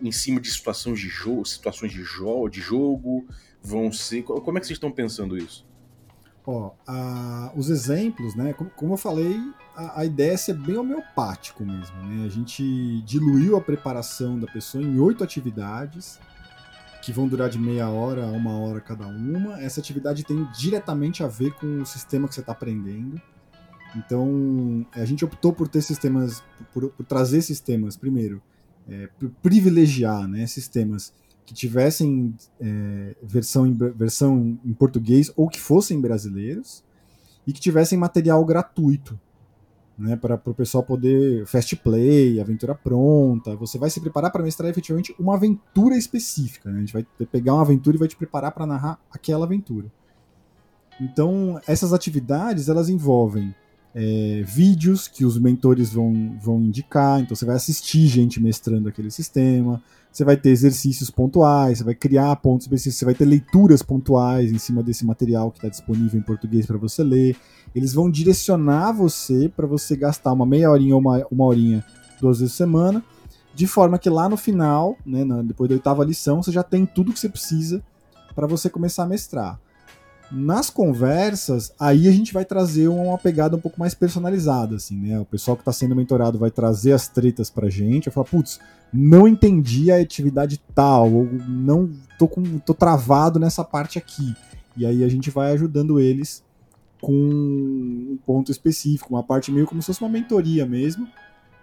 [0.01, 3.27] em cima de situações de jogo, situações de, jo de jogo,
[3.61, 4.23] vão ser...
[4.23, 5.69] Como é que vocês estão pensando isso?
[6.47, 9.39] Ó, a, os exemplos, né, como, como eu falei,
[9.77, 14.47] a, a, ideia é ser bem homeopático mesmo, né, a gente diluiu a preparação da
[14.47, 16.19] pessoa em oito atividades,
[17.03, 19.61] que vão durar de meia hora a uma hora cada uma.
[19.61, 23.21] Essa atividade tem diretamente a ver com o sistema que você está aprendendo.
[23.97, 28.41] Então, a gente optou por ter sistemas, por, por trazer sistemas, primeiro,
[28.89, 29.09] é,
[29.43, 31.13] privilegiar né, sistemas
[31.51, 36.85] que tivessem é, versão, em, versão em português ou que fossem brasileiros
[37.45, 39.19] e que tivessem material gratuito,
[39.99, 43.57] né, para o pessoal poder fast play, aventura pronta.
[43.57, 46.71] Você vai se preparar para mestrar efetivamente uma aventura específica.
[46.71, 46.77] Né?
[46.77, 49.91] A gente vai pegar uma aventura e vai te preparar para narrar aquela aventura.
[51.01, 53.53] Então, essas atividades elas envolvem
[53.93, 59.11] é, vídeos que os mentores vão, vão indicar, então você vai assistir gente mestrando aquele
[59.11, 63.83] sistema, você vai ter exercícios pontuais, você vai criar pontos específicos, você vai ter leituras
[63.83, 67.37] pontuais em cima desse material que está disponível em português para você ler.
[67.75, 71.85] Eles vão direcionar você para você gastar uma meia horinha ou uma, uma horinha
[72.21, 73.05] duas vezes por semana,
[73.55, 77.13] de forma que lá no final, né, depois da oitava lição, você já tem tudo
[77.13, 77.83] que você precisa
[78.35, 79.61] para você começar a mestrar.
[80.31, 85.19] Nas conversas, aí a gente vai trazer uma pegada um pouco mais personalizada, assim, né?
[85.19, 88.61] O pessoal que está sendo mentorado vai trazer as tretas pra gente, vai falar, putz,
[88.93, 94.35] não entendi a atividade tal, ou não tô, com, tô travado nessa parte aqui.
[94.77, 96.45] E aí a gente vai ajudando eles
[97.01, 101.09] com um ponto específico, uma parte meio como se fosse uma mentoria mesmo,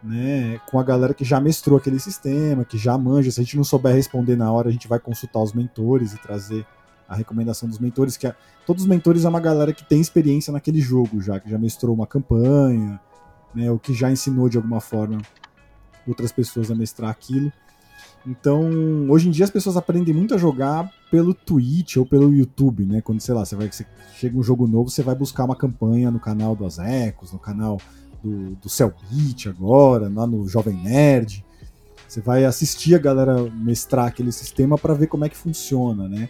[0.04, 0.60] né?
[0.70, 3.32] Com a galera que já mestrou aquele sistema, que já manja.
[3.32, 6.18] Se a gente não souber responder na hora, a gente vai consultar os mentores e
[6.18, 6.66] trazer
[7.08, 10.52] a recomendação dos mentores, que é, todos os mentores é uma galera que tem experiência
[10.52, 13.00] naquele jogo já, que já mestrou uma campanha,
[13.56, 15.22] né, ou que já ensinou de alguma forma
[16.08, 17.52] outras pessoas a mestrar aquilo.
[18.26, 22.86] Então, hoje em dia as pessoas aprendem muito a jogar pelo Twitch ou pelo YouTube,
[22.86, 23.00] né?
[23.00, 26.12] Quando, sei lá, você vai você chega um jogo novo, você vai buscar uma campanha
[26.12, 27.80] no canal do Azecos, no canal
[28.22, 31.46] do, do Cellbit agora, lá no Jovem Nerd.
[32.08, 36.30] Você vai assistir a galera mestrar aquele sistema para ver como é que funciona, né?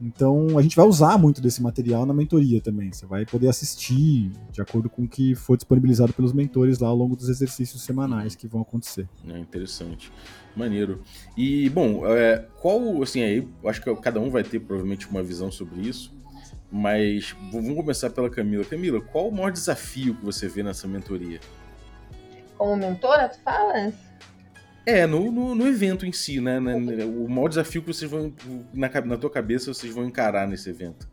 [0.00, 2.90] Então a gente vai usar muito desse material na mentoria também.
[2.90, 6.96] Você vai poder assistir de acordo com o que for disponibilizado pelos mentores lá ao
[6.96, 9.06] longo dos exercícios semanais que vão acontecer.
[9.28, 10.10] É interessante,
[10.56, 11.02] maneiro.
[11.36, 13.46] E bom, é, qual assim aí?
[13.66, 16.18] Acho que cada um vai ter provavelmente uma visão sobre isso.
[16.72, 18.64] Mas vamos começar pela Camila.
[18.64, 21.40] Camila, qual o maior desafio que você vê nessa mentoria?
[22.56, 23.94] Como mentora, tu falas?
[24.86, 26.58] É, no, no, no, evento em si, né?
[26.58, 28.32] O maior desafio que vocês vão,
[28.72, 31.08] na, na tua cabeça, vocês vão encarar nesse evento.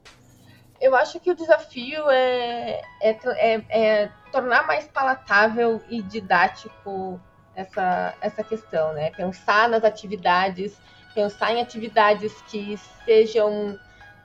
[0.79, 7.19] Eu acho que o desafio é, é, é, é tornar mais palatável e didático
[7.55, 9.11] essa, essa questão, né?
[9.11, 10.77] Pensar nas atividades,
[11.13, 13.77] pensar em atividades que sejam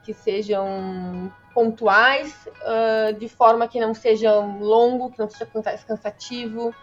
[0.05, 5.47] que sejam pontuais, uh, de forma que não seja longo, que não seja
[5.87, 6.75] cansativo.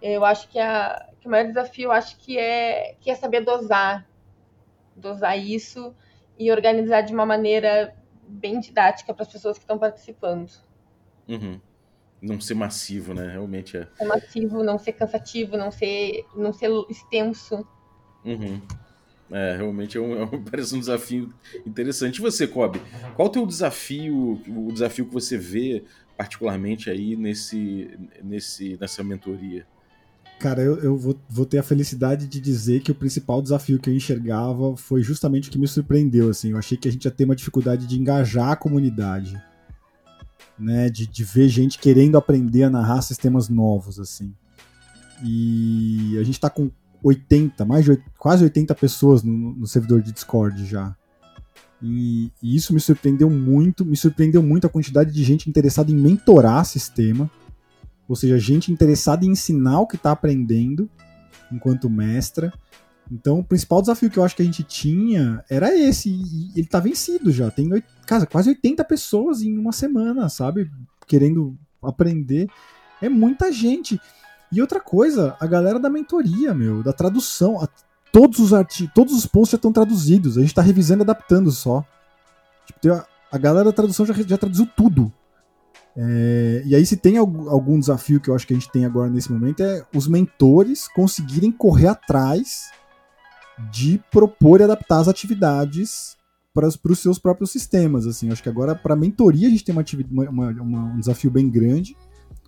[0.00, 4.06] Eu acho que, a, que o maior desafio, acho que é, que é saber dosar,
[4.94, 5.94] dosar isso
[6.38, 7.94] e organizar de uma maneira
[8.26, 10.50] bem didática para as pessoas que estão participando.
[11.28, 11.60] Uhum.
[12.20, 13.30] Não ser massivo, né?
[13.32, 13.86] Realmente é.
[13.96, 17.66] Ser massivo, não ser cansativo, não ser, não ser extenso.
[18.24, 18.60] Uhum.
[19.30, 21.32] É, realmente é um, é um, parece um desafio
[21.66, 22.18] interessante.
[22.18, 22.80] E você, Kobe,
[23.14, 25.84] qual o teu desafio, o desafio que você vê
[26.16, 29.66] particularmente aí nesse, nesse, nessa mentoria?
[30.40, 33.90] Cara, eu, eu vou, vou, ter a felicidade de dizer que o principal desafio que
[33.90, 36.30] eu enxergava foi justamente o que me surpreendeu.
[36.30, 39.36] Assim, eu achei que a gente ia ter uma dificuldade de engajar a comunidade
[40.58, 40.90] né?
[40.90, 44.34] De, de ver gente querendo aprender a narrar sistemas novos, assim.
[45.22, 46.70] E a gente tá com
[47.02, 50.94] 80, mais de quase 80 pessoas no, no servidor de Discord já.
[51.80, 55.94] E, e, isso me surpreendeu muito, me surpreendeu muito a quantidade de gente interessada em
[55.94, 57.30] mentorar sistema,
[58.08, 60.88] ou seja, gente interessada em ensinar o que está aprendendo
[61.52, 62.52] enquanto mestra.
[63.10, 66.66] Então, o principal desafio que eu acho que a gente tinha era esse, e ele
[66.66, 67.50] tá vencido já.
[67.50, 67.68] Tem,
[68.06, 70.70] cara, quase 80 pessoas em uma semana, sabe?
[71.06, 72.48] Querendo aprender.
[73.00, 74.00] É muita gente.
[74.50, 77.62] E outra coisa, a galera da mentoria, meu, da tradução.
[77.62, 77.68] A,
[78.12, 80.36] todos os artigos, todos os posts já estão traduzidos.
[80.36, 81.84] A gente tá revisando e adaptando só.
[82.66, 85.12] Tipo, a, a, galera da tradução já, já traduziu tudo.
[86.00, 89.10] É, e aí, se tem algum desafio que eu acho que a gente tem agora
[89.10, 92.70] nesse momento, é os mentores conseguirem correr atrás
[93.72, 96.16] de propor e adaptar as atividades
[96.54, 98.06] para, os seus próprios sistemas.
[98.06, 99.84] Assim, acho que agora para mentoria a gente tem uma,
[100.30, 101.96] uma, uma, um desafio bem grande,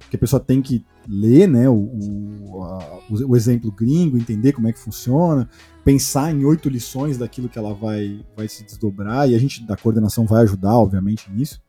[0.08, 4.68] que a pessoa tem que ler né, o, o, a, o, exemplo gringo, entender como
[4.68, 5.48] é que funciona,
[5.84, 9.76] pensar em oito lições daquilo que ela vai, vai se desdobrar, e a gente da
[9.76, 11.60] coordenação vai ajudar, obviamente, nisso.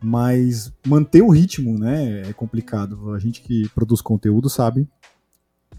[0.00, 3.12] Mas manter o ritmo né, é complicado.
[3.12, 4.88] A gente que produz conteúdo sabe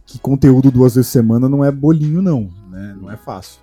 [0.05, 2.49] que conteúdo duas vezes por semana não é bolinho, não.
[2.69, 2.97] Né?
[2.99, 3.61] Não é fácil.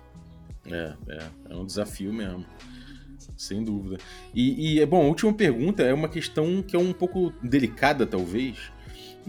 [0.65, 2.45] É, é, é um desafio mesmo.
[3.35, 3.97] Sem dúvida.
[4.33, 8.71] E, e, bom, a última pergunta é uma questão que é um pouco delicada, talvez,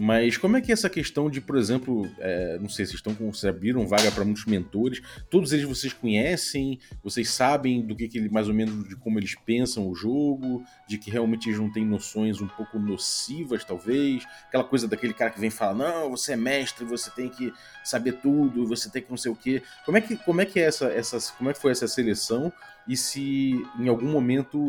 [0.01, 3.13] mas como é que é essa questão de, por exemplo, é, não sei se estão
[3.13, 8.07] com, se abriram vaga para muitos mentores, todos eles vocês conhecem, vocês sabem do que,
[8.07, 11.59] que ele, mais ou menos de como eles pensam o jogo, de que realmente eles
[11.59, 16.11] não têm noções um pouco nocivas, talvez, aquela coisa daquele cara que vem falar, não,
[16.11, 17.51] você é mestre, você tem que
[17.83, 19.61] saber tudo, você tem que não sei o quê.
[19.85, 22.53] Como é que, como é que é essa, essa, como é que foi essa seleção?
[22.89, 24.67] E se em algum momento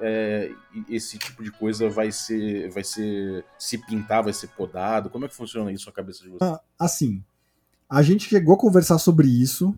[0.00, 0.50] é,
[0.90, 5.08] esse tipo de coisa vai ser, vai ser se pintar, vai ser podado?
[5.08, 6.44] Como é que funciona isso na cabeça de você?
[6.44, 7.22] Ah, assim,
[7.88, 9.72] a gente chegou a conversar sobre isso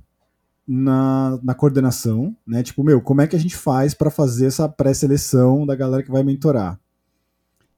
[0.66, 2.62] na, na coordenação, né?
[2.62, 6.11] Tipo, meu, como é que a gente faz para fazer essa pré-seleção da galera que
[6.11, 6.81] vai mentorar?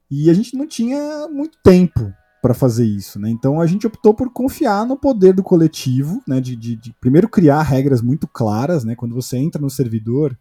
[0.09, 2.13] E a gente não tinha muito tempo
[2.47, 3.29] para fazer isso, né?
[3.29, 6.39] Então a gente optou por confiar no poder do coletivo, né?
[6.39, 8.95] De, de, de, primeiro criar regras muito claras, né?
[8.95, 10.37] Quando você entra no servidor,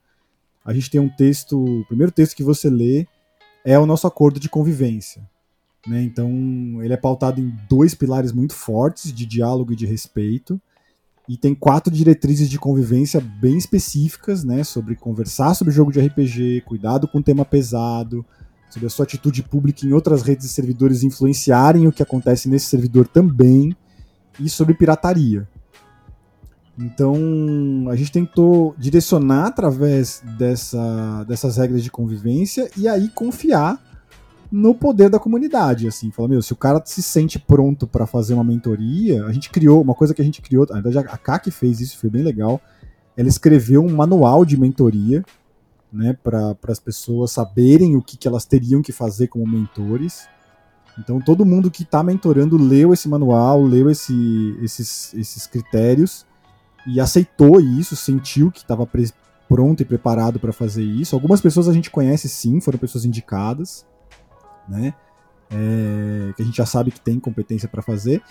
[0.64, 3.08] a gente tem um texto, o primeiro texto que você lê
[3.64, 5.28] é o nosso acordo de convivência,
[5.84, 6.00] né?
[6.00, 6.30] Então
[6.80, 10.60] ele é pautado em dois pilares muito fortes de diálogo e de respeito
[11.28, 14.62] e tem quatro diretrizes de convivência bem específicas, né?
[14.62, 18.24] Sobre conversar sobre jogo de RPG, cuidado com tema pesado
[18.70, 22.66] sobre a sua atitude pública em outras redes e servidores influenciarem o que acontece nesse
[22.66, 23.74] servidor também,
[24.38, 25.48] e sobre pirataria.
[26.78, 27.16] Então,
[27.90, 33.82] a gente tentou direcionar através dessa, dessas regras de convivência e aí confiar
[34.52, 38.34] no poder da comunidade, assim, falar, meu, se o cara se sente pronto para fazer
[38.34, 41.50] uma mentoria, a gente criou, uma coisa que a gente criou, na verdade a Kaki
[41.50, 42.60] fez isso, foi bem legal,
[43.16, 45.24] ela escreveu um manual de mentoria
[45.92, 50.28] né, para as pessoas saberem o que, que elas teriam que fazer como mentores.
[50.98, 56.26] Então todo mundo que está mentorando leu esse manual, leu esse, esses, esses critérios
[56.86, 58.88] e aceitou isso, sentiu que estava
[59.48, 61.14] pronto e preparado para fazer isso.
[61.14, 63.86] Algumas pessoas a gente conhece sim, foram pessoas indicadas,
[64.68, 64.94] né?
[65.48, 68.22] É, que a gente já sabe que tem competência para fazer.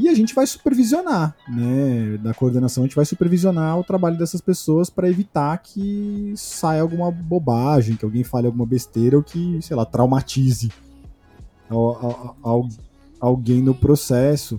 [0.00, 2.16] E a gente vai supervisionar, né?
[2.22, 7.10] Da coordenação, a gente vai supervisionar o trabalho dessas pessoas para evitar que saia alguma
[7.10, 10.70] bobagem, que alguém fale alguma besteira ou que, sei lá, traumatize
[13.20, 14.58] alguém no processo.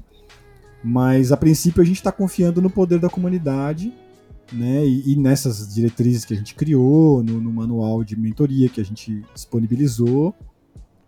[0.84, 3.92] Mas a princípio a gente está confiando no poder da comunidade,
[4.54, 4.86] né?
[4.86, 8.86] E, e, nessas diretrizes que a gente criou, no, no manual de mentoria que a
[8.86, 10.36] gente disponibilizou.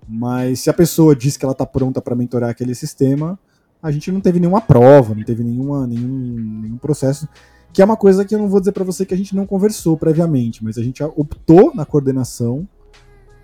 [0.09, 3.37] Mas se a pessoa diz que ela está pronta para mentorar aquele sistema,
[3.83, 7.27] a gente não teve nenhuma prova, não teve nenhuma, nenhum, nenhum processo.
[7.73, 9.45] Que é uma coisa que eu não vou dizer para você que a gente não
[9.45, 12.65] conversou previamente, mas a gente optou na coordenação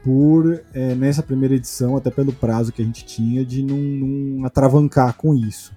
[0.01, 4.45] por, é, nessa primeira edição, até pelo prazo que a gente tinha, de não, não
[4.45, 5.73] atravancar com isso.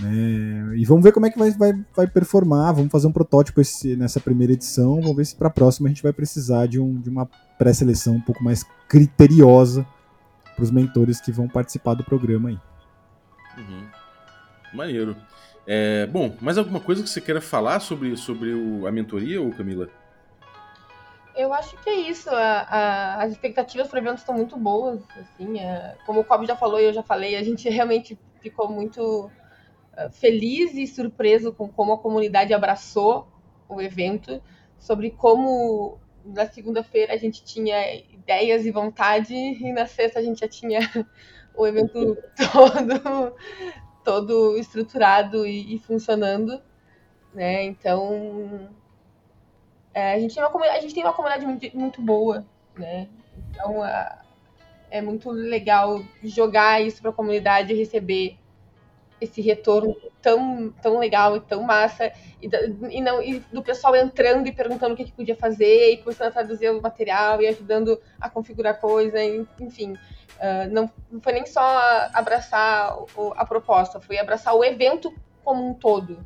[0.00, 0.76] Né?
[0.76, 2.72] E vamos ver como é que vai, vai, vai performar.
[2.72, 5.00] Vamos fazer um protótipo esse, nessa primeira edição.
[5.00, 7.28] Vamos ver se para a próxima a gente vai precisar de, um, de uma
[7.58, 9.84] pré-seleção um pouco mais criteriosa
[10.54, 12.58] para os mentores que vão participar do programa aí.
[13.60, 13.86] Uhum.
[14.72, 15.16] Maneiro.
[15.66, 19.52] É, bom, mais alguma coisa que você queira falar sobre, sobre o, a mentoria, ou
[19.52, 19.88] Camila?
[21.36, 22.28] Eu acho que é isso.
[22.30, 25.00] A, a, as expectativas para o evento estão muito boas.
[25.18, 28.68] Assim, é, como o Cobb já falou e eu já falei, a gente realmente ficou
[28.68, 33.28] muito uh, feliz e surpreso com como a comunidade abraçou
[33.68, 34.42] o evento,
[34.78, 40.40] sobre como na segunda-feira a gente tinha ideias e vontade e na sexta a gente
[40.40, 40.80] já tinha
[41.60, 42.16] o evento
[42.52, 43.34] todo
[44.02, 46.60] todo estruturado e, e funcionando,
[47.34, 47.64] né?
[47.64, 48.70] Então
[49.92, 53.08] é, a, gente tem uma, a gente tem uma comunidade muito, muito boa, né?
[53.50, 54.22] Então a,
[54.90, 58.38] é muito legal jogar isso para a comunidade e receber
[59.20, 62.12] esse retorno tão, tão legal e tão massa,
[62.42, 62.48] e,
[62.90, 66.28] e, não, e do pessoal entrando e perguntando o que, que, podia fazer, e começando
[66.28, 69.22] a traduzir o material e ajudando a configurar coisa,
[69.60, 69.92] enfim.
[69.92, 71.60] Uh, não, não, foi nem só
[72.14, 75.12] abraçar o, a proposta, foi abraçar o evento
[75.44, 76.24] como um todo.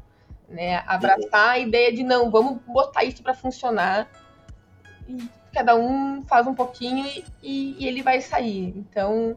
[0.49, 0.83] Né?
[0.87, 4.09] Abraçar a ideia de não, vamos botar isso para funcionar.
[5.09, 8.73] E cada um faz um pouquinho e, e, e ele vai sair.
[8.77, 9.35] Então,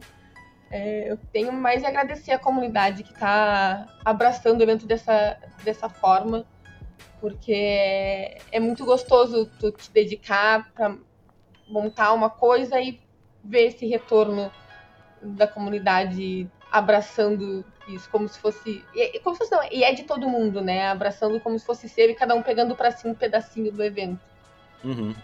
[0.70, 5.88] é, eu tenho mais a agradecer a comunidade que está abraçando o evento dessa, dessa
[5.88, 6.44] forma,
[7.20, 10.96] porque é, é muito gostoso tu te dedicar para
[11.66, 13.00] montar uma coisa e
[13.42, 14.50] ver esse retorno
[15.22, 20.02] da comunidade abraçando isso como se fosse e, como se fosse não, e é de
[20.04, 23.14] todo mundo né abraçando como se fosse ser e cada um pegando para si um
[23.14, 24.20] pedacinho do evento
[24.84, 25.14] uhum.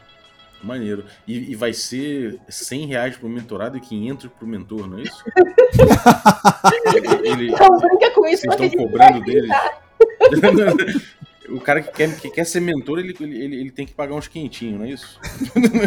[0.65, 1.05] Maneiro.
[1.27, 5.25] E, e, vai ser 100 reais pro mentorado e 500 pro mentor, não é isso?
[7.25, 8.47] ele, não brinca com isso.
[8.47, 9.49] Vocês estão cobrando dele.
[11.49, 14.29] o cara que quer, que quer ser mentor, ele, ele, ele tem que pagar uns
[14.29, 15.21] quentinhos, não é isso?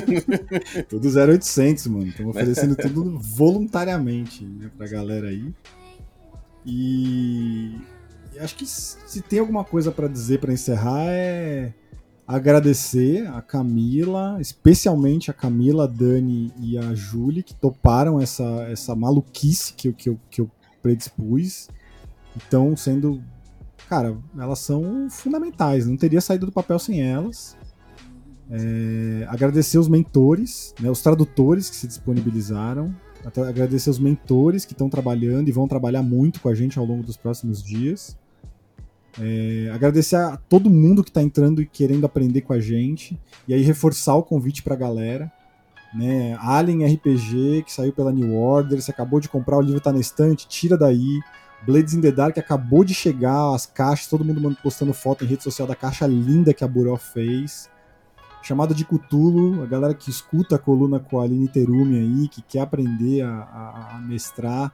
[0.87, 2.07] tudo 0800, mano.
[2.07, 5.53] Estamos oferecendo tudo voluntariamente né, pra galera aí.
[6.65, 7.75] E
[8.39, 11.73] acho que se tem alguma coisa para dizer para encerrar é
[12.27, 18.93] agradecer a Camila, especialmente a Camila, a Dani e a Julie, que toparam essa, essa
[18.93, 20.51] maluquice que, que, eu, que eu
[20.81, 21.69] predispus.
[22.35, 23.23] Então, sendo.
[23.87, 27.55] Cara, elas são fundamentais, não teria saído do papel sem elas.
[28.49, 32.93] É, agradecer os mentores, né, os tradutores que se disponibilizaram.
[33.47, 37.03] Agradecer os mentores que estão trabalhando e vão trabalhar muito com a gente ao longo
[37.03, 38.17] dos próximos dias.
[39.19, 43.19] É, agradecer a todo mundo que está entrando e querendo aprender com a gente.
[43.47, 45.31] E aí reforçar o convite para a galera.
[45.93, 46.37] Né?
[46.39, 48.81] Alien RPG, que saiu pela New Order.
[48.81, 51.19] Você acabou de comprar, o livro está na estante, tira daí.
[51.65, 55.43] Blades in the Dark acabou de chegar, as caixas, todo mundo postando foto em rede
[55.43, 57.69] social da caixa linda que a Buró fez.
[58.43, 62.41] Chamado de Cutulo, a galera que escuta a coluna com a Aline Terumi aí, que
[62.41, 64.71] quer aprender a, a, a mestrar,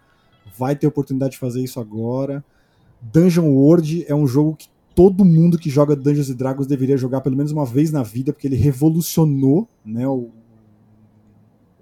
[0.57, 2.43] vai ter oportunidade de fazer isso agora.
[3.11, 7.21] Dungeon World é um jogo que todo mundo que joga Dungeons and Dragons deveria jogar
[7.21, 10.29] pelo menos uma vez na vida, porque ele revolucionou né, o,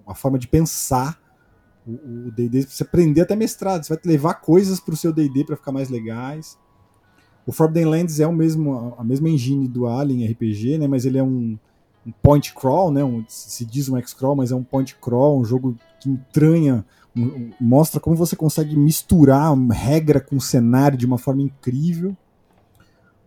[0.07, 1.19] a forma de pensar
[1.85, 5.55] o D&D, você aprender até mestrado, você vai levar coisas para o seu D&D para
[5.55, 6.57] ficar mais legais.
[7.45, 11.17] O Forbidden Lands é o mesmo, a mesma engine do Alien RPG, né, mas ele
[11.17, 11.57] é um,
[12.05, 15.45] um point crawl, né, um, se diz um X-crawl, mas é um point crawl, um
[15.45, 16.85] jogo que entranha
[17.59, 22.15] mostra como você consegue misturar regra com cenário de uma forma incrível.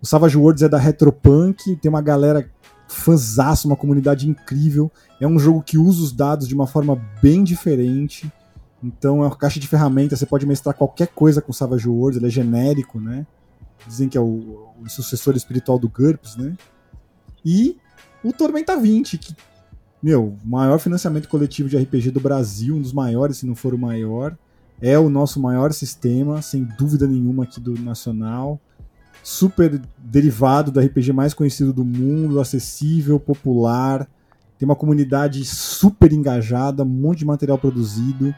[0.00, 2.50] O Savage Worlds é da Retropunk, tem uma galera
[2.88, 4.90] fãzaça, uma comunidade incrível.
[5.20, 8.30] É um jogo que usa os dados de uma forma bem diferente.
[8.82, 12.26] Então é uma caixa de ferramentas, você pode mestrar qualquer coisa com Savage Worlds, ele
[12.26, 13.26] é genérico, né?
[13.86, 16.54] Dizem que é o, o sucessor espiritual do GURPS, né?
[17.44, 17.78] E
[18.24, 19.36] o Tormenta 20, que
[20.04, 23.78] meu, maior financiamento coletivo de RPG do Brasil, um dos maiores, se não for o
[23.78, 24.36] maior.
[24.78, 28.60] É o nosso maior sistema, sem dúvida nenhuma, aqui do Nacional.
[29.22, 34.06] Super derivado do RPG mais conhecido do mundo, acessível, popular.
[34.58, 38.34] Tem uma comunidade super engajada, um monte de material produzido.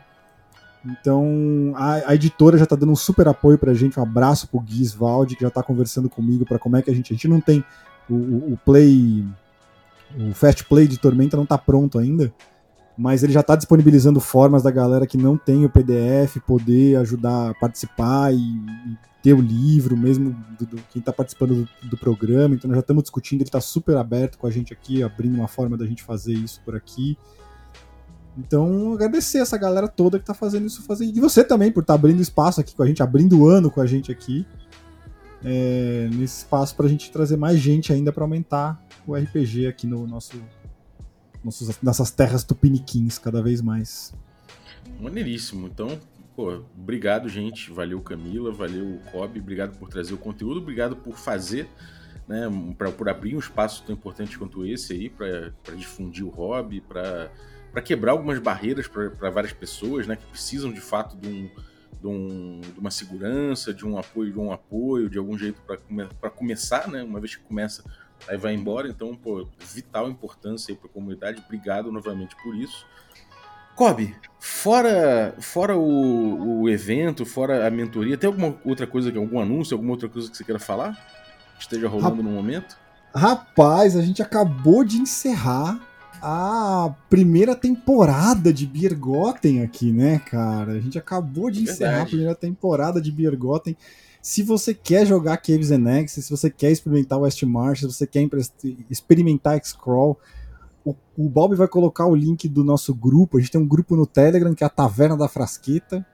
[0.84, 3.98] Então, a, a editora já está dando um super apoio para a gente.
[3.98, 6.94] Um abraço pro Gui Svaldi, que já está conversando comigo para como é que a
[6.94, 7.12] gente.
[7.12, 7.64] A gente não tem
[8.08, 9.26] o, o, o Play
[10.14, 12.32] o Fast Play de Tormenta não está pronto ainda.
[12.98, 17.50] mas ele já está disponibilizando formas da galera que não tem o PDF poder ajudar
[17.50, 21.96] a participar e, e ter o livro, mesmo do, do quem está participando do, do,
[21.96, 22.54] programa.
[22.54, 25.48] Então nós já estamos discutindo, ele está super aberto com a gente aqui, abrindo uma
[25.48, 27.18] forma da gente fazer isso por aqui.
[28.38, 31.06] Então, agradecer essa galera toda que está fazendo isso fazer.
[31.06, 33.70] E você também, por estar tá abrindo espaço aqui com a gente, abrindo o ano
[33.70, 34.46] com a gente aqui.
[35.44, 39.86] É, nesse espaço para a gente trazer mais gente ainda para aumentar o RPG aqui
[39.86, 40.40] no nosso
[41.46, 44.12] nossos, nessas terras tupiniquins cada vez mais.
[45.00, 45.68] Maneiríssimo.
[45.68, 45.98] Então,
[46.34, 47.70] pô, obrigado, gente.
[47.70, 48.52] Valeu, Camila.
[48.52, 49.40] Valeu, Kobe.
[49.40, 50.60] Obrigado por trazer o conteúdo.
[50.60, 51.68] Obrigado por fazer,
[52.26, 52.48] né?
[52.76, 57.30] Pra, por abrir um espaço tão importante quanto esse aí, para difundir o hobby, para
[57.84, 60.16] quebrar algumas barreiras para várias pessoas, né?
[60.16, 61.48] Que precisam de fato de um.
[62.00, 65.76] De, um, de, uma segurança, de um apoio, de um apoio, de algum jeito para
[65.78, 67.02] come, começar, né?
[67.02, 67.82] Uma vez que começa
[68.28, 68.88] aí vai embora.
[68.88, 71.42] Então, pô, vital importância aí para a comunidade.
[71.44, 72.86] Obrigado novamente por isso.
[73.74, 79.74] Kobe, fora, fora o, o, evento, fora a mentoria, tem alguma outra coisa, algum anúncio,
[79.74, 80.94] alguma outra coisa que você queira falar?
[81.56, 82.78] Que esteja rolando no momento?
[83.14, 85.78] Rapaz, a gente acabou de encerrar
[86.28, 90.72] a primeira temporada de Biergotten aqui, né, cara?
[90.72, 93.76] A gente acabou de encerrar a primeira temporada de Biergotten.
[94.20, 98.08] Se você quer jogar Caves and Axis, se você quer experimentar West March, se você
[98.08, 98.28] quer
[98.90, 100.18] experimentar X-Crawl,
[100.84, 103.36] o, o Bob vai colocar o link do nosso grupo.
[103.36, 106.04] A gente tem um grupo no Telegram que é a Taverna da Frasqueta.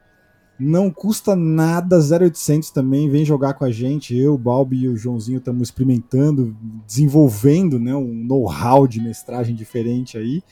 [0.59, 3.11] Não custa nada, 0800 também.
[3.11, 4.17] Vem jogar com a gente.
[4.17, 10.17] Eu, o Bob e o Joãozinho estamos experimentando, desenvolvendo né, um know-how de mestragem diferente
[10.17, 10.43] aí.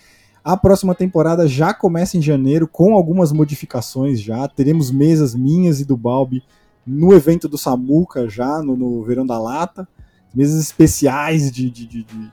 [0.42, 4.48] A próxima temporada já começa em janeiro, com algumas modificações já.
[4.48, 6.42] Teremos mesas minhas e do Balbi
[6.86, 9.86] no evento do Samuca já, no, no Verão da Lata,
[10.34, 12.32] mesas especiais de, de, de, de,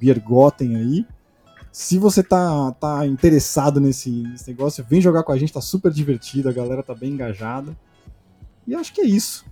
[0.00, 1.06] de aí.
[1.72, 5.90] Se você tá, tá interessado nesse, nesse negócio, vem jogar com a gente, tá super
[5.90, 7.74] divertido, a galera tá bem engajada.
[8.66, 9.46] E acho que é isso.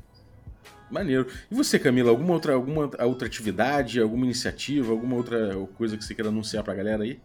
[0.91, 1.27] Maneiro.
[1.51, 6.15] E você, Camila, alguma outra, alguma outra atividade, alguma iniciativa, alguma outra coisa que você
[6.15, 7.19] queira anunciar pra galera aí?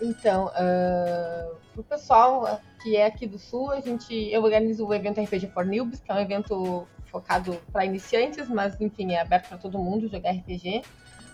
[0.00, 5.20] Então, uh, pro pessoal que é aqui do Sul, a gente, eu organizo o evento
[5.20, 9.58] RPG for Newbies, que é um evento focado para iniciantes, mas enfim, é aberto para
[9.58, 10.82] todo mundo jogar RPG.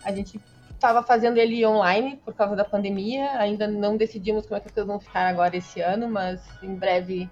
[0.03, 0.41] A gente
[0.81, 4.73] estava fazendo ele online por causa da pandemia, ainda não decidimos como é que as
[4.73, 7.31] coisas vão ficar agora esse ano, mas em breve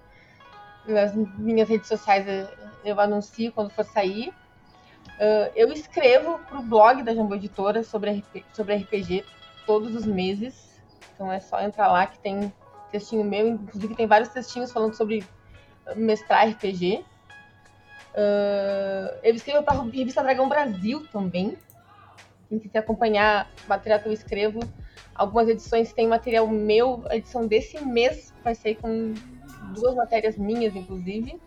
[0.87, 2.25] nas minhas redes sociais
[2.85, 4.29] eu anuncio quando for sair.
[4.29, 8.23] Uh, eu escrevo para o blog da Jambô Editora sobre,
[8.53, 9.25] sobre RPG
[9.65, 10.79] todos os meses.
[11.13, 12.53] Então é só entrar lá que tem
[12.91, 15.25] textinho meu, inclusive tem vários textinhos falando sobre
[15.95, 17.03] mestrar RPG.
[18.13, 21.57] Uh, eu escrevo para a revista Dragão Brasil também.
[22.49, 24.59] Quem quiser acompanhar o material que eu escrevo,
[25.13, 27.03] algumas edições tem material meu.
[27.09, 29.13] A edição desse mês vai sair com
[29.75, 31.39] duas matérias minhas, inclusive.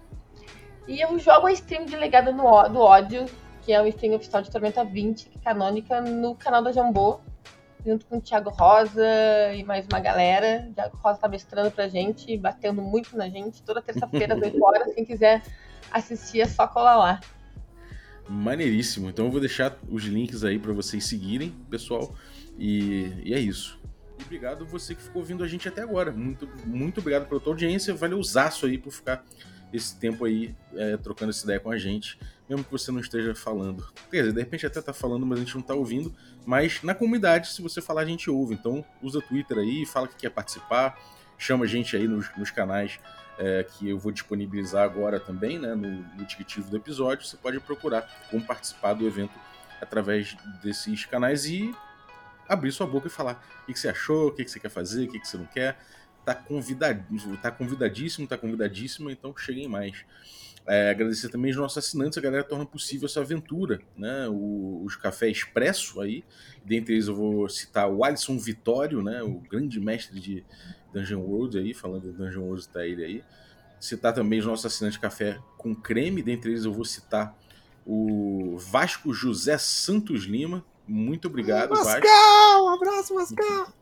[0.86, 3.26] E eu jogo a stream de Legado no, do Ódio,
[3.62, 7.20] que é o stream oficial de Tormenta 20, que é canônica, no canal da Jambô
[7.84, 9.04] junto com o Thiago Rosa
[9.54, 10.66] e mais uma galera.
[10.70, 13.62] O Thiago Rosa tá mestrando pra gente, batendo muito na gente.
[13.62, 14.94] Toda terça-feira, às 8 horas.
[14.94, 15.42] Quem quiser
[15.90, 17.20] assistir, é só colar lá.
[18.28, 19.08] Maneiríssimo.
[19.08, 22.14] Então eu vou deixar os links aí para vocês seguirem, pessoal.
[22.58, 23.78] E, e, é isso.
[24.18, 26.12] E obrigado você que ficou ouvindo a gente até agora.
[26.12, 27.94] Muito, muito obrigado pela tua audiência.
[27.94, 29.24] Valeu zaço aí por ficar
[29.72, 32.18] esse tempo aí é, trocando essa ideia com a gente
[32.52, 33.86] mesmo que você não esteja falando.
[34.10, 36.14] Quer dizer, de repente até tá falando, mas a gente não tá ouvindo.
[36.44, 38.54] Mas na comunidade, se você falar, a gente ouve.
[38.54, 40.98] Então usa Twitter aí, fala que quer participar,
[41.38, 43.00] chama a gente aí nos, nos canais
[43.42, 47.26] é, que eu vou disponibilizar agora também, né, no, no descritivo do episódio.
[47.26, 49.34] Você pode procurar como participar do evento
[49.80, 51.74] através desses canais e
[52.48, 55.10] abrir sua boca e falar o que, você achou, o que, você quer fazer, o
[55.10, 55.76] que, que você não quer.
[56.24, 57.04] Tá, convidad...
[57.42, 60.04] tá convidadíssimo, tá convidadíssimo, então cheguem mais.
[60.64, 64.28] É, agradecer também os nossos assinantes, a galera torna possível essa aventura, né?
[64.28, 66.22] O, os Café Expresso aí,
[66.64, 69.20] dentre eles eu vou citar o Alisson Vitório, né?
[69.20, 70.44] O grande mestre de
[70.92, 73.24] Dungeon World aí, falando de Dungeon World tá ele aí.
[73.80, 77.36] Citar também os nossos assinantes Café com Creme, dentre eles eu vou citar
[77.84, 80.64] o Vasco José Santos Lima.
[80.86, 81.84] Muito obrigado, Vasco!
[81.84, 82.06] Vasco!
[82.06, 83.74] Um abraço, Vasco!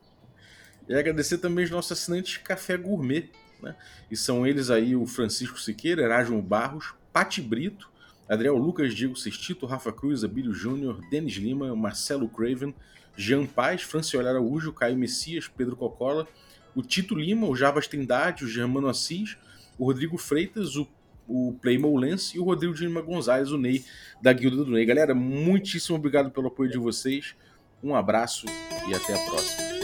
[0.89, 3.31] E agradecer também os nossos assinantes Café Gourmet,
[3.63, 3.77] né?
[4.11, 7.91] E são eles aí o Francisco Siqueira, Erasmo Barros, Pati Brito,
[8.29, 12.75] Adriel Lucas, Diego Sestito, Rafa Cruz, Abílio Júnior, Denis Lima, Marcelo Craven,
[13.17, 16.27] Jean Paz, Franciola Araújo, Caio Messias, Pedro Cocola,
[16.75, 19.37] o Tito Lima, o Jarbas Trindade, o Germano Assis,
[19.79, 20.89] o Rodrigo Freitas, o,
[21.27, 23.85] o Playmo Lance e o Rodrigo de Lima Gonzalez, o Ney,
[24.21, 24.85] da Guilda do Ney.
[24.85, 27.35] Galera, muitíssimo obrigado pelo apoio de vocês,
[27.83, 28.47] um abraço
[28.89, 29.80] e até a próxima.